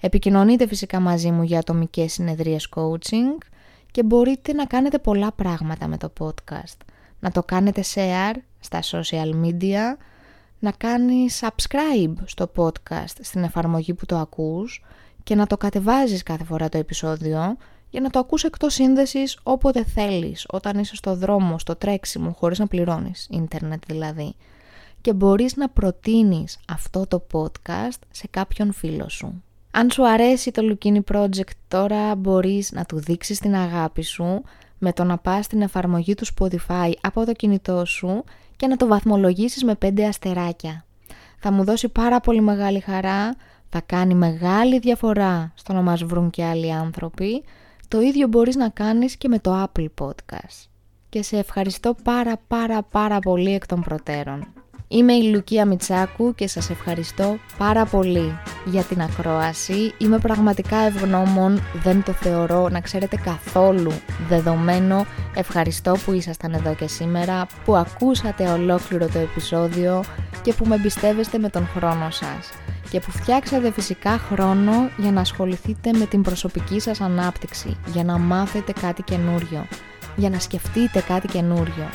Επικοινωνείτε 0.00 0.66
φυσικά 0.66 1.00
μαζί 1.00 1.30
μου 1.30 1.42
για 1.42 1.58
ατομικές 1.58 2.12
συνεδρίες 2.12 2.68
coaching 2.74 3.42
και 3.90 4.02
μπορείτε 4.02 4.52
να 4.52 4.64
κάνετε 4.66 4.98
πολλά 4.98 5.32
πράγματα 5.32 5.88
με 5.88 5.96
το 5.96 6.12
podcast. 6.20 6.93
Να 7.24 7.30
το 7.30 7.42
κάνετε 7.42 7.84
share 7.94 8.34
στα 8.60 8.80
social 8.82 9.44
media, 9.44 9.96
να 10.58 10.70
κάνεις 10.70 11.42
subscribe 11.42 12.14
στο 12.24 12.50
podcast 12.56 13.14
στην 13.20 13.42
εφαρμογή 13.42 13.94
που 13.94 14.06
το 14.06 14.16
ακούς 14.16 14.84
και 15.22 15.34
να 15.34 15.46
το 15.46 15.56
κατεβάζεις 15.56 16.22
κάθε 16.22 16.44
φορά 16.44 16.68
το 16.68 16.78
επεισόδιο 16.78 17.56
για 17.90 18.00
να 18.00 18.10
το 18.10 18.18
ακούς 18.18 18.44
εκτός 18.44 18.74
σύνδεσης 18.74 19.38
όποτε 19.42 19.84
θέλεις, 19.84 20.46
όταν 20.48 20.78
είσαι 20.78 20.96
στο 20.96 21.16
δρόμο, 21.16 21.58
στο 21.58 21.76
τρέξιμο, 21.76 22.32
χωρίς 22.38 22.58
να 22.58 22.66
πληρώνεις, 22.66 23.26
ίντερνετ 23.30 23.82
δηλαδή. 23.86 24.34
Και 25.00 25.12
μπορείς 25.12 25.56
να 25.56 25.68
προτείνεις 25.68 26.58
αυτό 26.68 27.06
το 27.06 27.26
podcast 27.32 27.98
σε 28.10 28.26
κάποιον 28.30 28.72
φίλο 28.72 29.08
σου. 29.08 29.42
Αν 29.70 29.90
σου 29.90 30.08
αρέσει 30.08 30.50
το 30.50 30.62
Lukini 30.70 31.00
Project 31.12 31.54
τώρα 31.68 32.14
μπορείς 32.14 32.72
να 32.72 32.84
του 32.84 33.00
δείξεις 33.00 33.38
την 33.38 33.54
αγάπη 33.54 34.02
σου 34.02 34.42
με 34.78 34.92
το 34.92 35.04
να 35.04 35.18
πας 35.18 35.44
στην 35.44 35.62
εφαρμογή 35.62 36.14
του 36.14 36.26
Spotify 36.26 36.92
από 37.00 37.24
το 37.24 37.32
κινητό 37.32 37.84
σου 37.84 38.24
και 38.56 38.66
να 38.66 38.76
το 38.76 38.86
βαθμολογήσεις 38.86 39.64
με 39.64 39.76
5 39.84 40.00
αστεράκια. 40.00 40.84
Θα 41.38 41.52
μου 41.52 41.64
δώσει 41.64 41.88
πάρα 41.88 42.20
πολύ 42.20 42.40
μεγάλη 42.40 42.80
χαρά, 42.80 43.36
θα 43.68 43.80
κάνει 43.86 44.14
μεγάλη 44.14 44.78
διαφορά 44.78 45.52
στο 45.54 45.72
να 45.72 45.82
μας 45.82 46.04
βρουν 46.04 46.30
και 46.30 46.44
άλλοι 46.44 46.72
άνθρωποι. 46.72 47.44
Το 47.88 48.00
ίδιο 48.00 48.28
μπορείς 48.28 48.56
να 48.56 48.68
κάνεις 48.68 49.16
και 49.16 49.28
με 49.28 49.38
το 49.38 49.62
Apple 49.62 49.86
Podcast. 50.00 50.68
Και 51.08 51.22
σε 51.22 51.38
ευχαριστώ 51.38 51.94
πάρα 52.02 52.40
πάρα 52.46 52.82
πάρα 52.82 53.18
πολύ 53.18 53.54
εκ 53.54 53.66
των 53.66 53.80
προτέρων. 53.80 54.63
Είμαι 54.88 55.12
η 55.12 55.22
Λουκία 55.22 55.66
Μιτσάκου 55.66 56.34
και 56.34 56.48
σας 56.48 56.70
ευχαριστώ 56.70 57.38
πάρα 57.58 57.84
πολύ 57.84 58.38
για 58.64 58.82
την 58.82 59.00
ακρόαση. 59.00 59.94
Είμαι 59.98 60.18
πραγματικά 60.18 60.76
ευγνώμων, 60.76 61.62
δεν 61.82 62.02
το 62.02 62.12
θεωρώ 62.12 62.68
να 62.68 62.80
ξέρετε 62.80 63.16
καθόλου 63.16 63.92
δεδομένο. 64.28 65.06
Ευχαριστώ 65.34 65.96
που 66.04 66.12
ήσασταν 66.12 66.52
εδώ 66.52 66.74
και 66.74 66.86
σήμερα, 66.86 67.46
που 67.64 67.76
ακούσατε 67.76 68.48
ολόκληρο 68.48 69.08
το 69.08 69.18
επεισόδιο 69.18 70.04
και 70.42 70.52
που 70.52 70.64
με 70.66 70.74
εμπιστεύεστε 70.74 71.38
με 71.38 71.48
τον 71.48 71.68
χρόνο 71.76 72.10
σας 72.10 72.50
και 72.90 73.00
που 73.00 73.10
φτιάξατε 73.10 73.72
φυσικά 73.72 74.18
χρόνο 74.18 74.90
για 74.96 75.12
να 75.12 75.20
ασχοληθείτε 75.20 75.92
με 75.92 76.06
την 76.06 76.22
προσωπική 76.22 76.80
σας 76.80 77.00
ανάπτυξη, 77.00 77.76
για 77.86 78.04
να 78.04 78.18
μάθετε 78.18 78.72
κάτι 78.80 79.02
καινούριο, 79.02 79.66
για 80.16 80.30
να 80.30 80.38
σκεφτείτε 80.38 81.00
κάτι 81.00 81.26
καινούριο. 81.28 81.88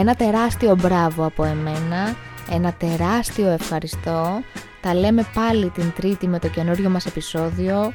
Ένα 0.00 0.14
τεράστιο 0.14 0.76
μπράβο 0.76 1.24
από 1.24 1.44
εμένα, 1.44 2.16
ένα 2.50 2.72
τεράστιο 2.72 3.48
ευχαριστώ. 3.48 4.42
Τα 4.80 4.94
λέμε 4.94 5.26
πάλι 5.34 5.70
την 5.70 5.92
τρίτη 5.96 6.28
με 6.28 6.38
το 6.38 6.48
καινούριο 6.48 6.90
μας 6.90 7.06
επεισόδιο. 7.06 7.92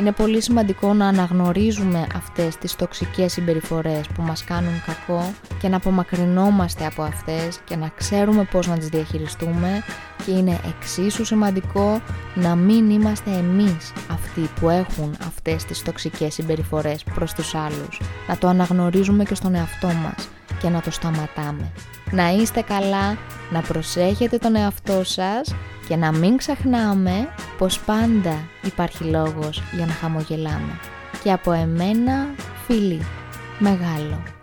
Είναι 0.00 0.12
πολύ 0.12 0.42
σημαντικό 0.42 0.94
να 0.94 1.06
αναγνωρίζουμε 1.06 2.06
αυτές 2.16 2.56
τις 2.56 2.76
τοξικές 2.76 3.32
συμπεριφορές 3.32 4.06
που 4.14 4.22
μας 4.22 4.44
κάνουν 4.44 4.82
κακό 4.86 5.32
και 5.60 5.68
να 5.68 5.76
απομακρυνόμαστε 5.76 6.86
από 6.86 7.02
αυτές 7.02 7.60
και 7.64 7.76
να 7.76 7.90
ξέρουμε 7.96 8.48
πώς 8.50 8.66
να 8.66 8.78
τις 8.78 8.88
διαχειριστούμε 8.88 9.82
και 10.24 10.30
είναι 10.30 10.60
εξίσου 10.68 11.24
σημαντικό 11.24 12.00
να 12.34 12.54
μην 12.54 12.90
είμαστε 12.90 13.30
εμείς 13.30 13.92
αυτοί 14.10 14.48
που 14.60 14.68
έχουν 14.70 15.16
αυτές 15.26 15.64
τις 15.64 15.82
τοξικές 15.82 16.34
συμπεριφορές 16.34 17.04
προς 17.14 17.32
τους 17.32 17.54
άλλους. 17.54 18.00
Να 18.28 18.38
το 18.38 18.48
αναγνωρίζουμε 18.48 19.24
και 19.24 19.34
στον 19.34 19.54
εαυτό 19.54 19.86
μας 19.86 20.28
και 20.60 20.68
να 20.68 20.80
το 20.80 20.90
σταματάμε. 20.90 21.72
Να 22.10 22.28
είστε 22.28 22.60
καλά, 22.60 23.16
να 23.50 23.60
προσέχετε 23.60 24.38
τον 24.38 24.56
εαυτό 24.56 25.04
σας 25.04 25.54
και 25.88 25.96
να 25.96 26.12
μην 26.12 26.36
ξεχνάμε 26.36 27.28
πως 27.58 27.80
πάντα 27.80 28.38
υπάρχει 28.62 29.04
λόγος 29.04 29.62
για 29.76 29.86
να 29.86 29.92
χαμογελάμε. 29.92 30.78
Και 31.22 31.32
από 31.32 31.52
εμένα, 31.52 32.26
φίλοι, 32.66 33.06
μεγάλο. 33.58 34.35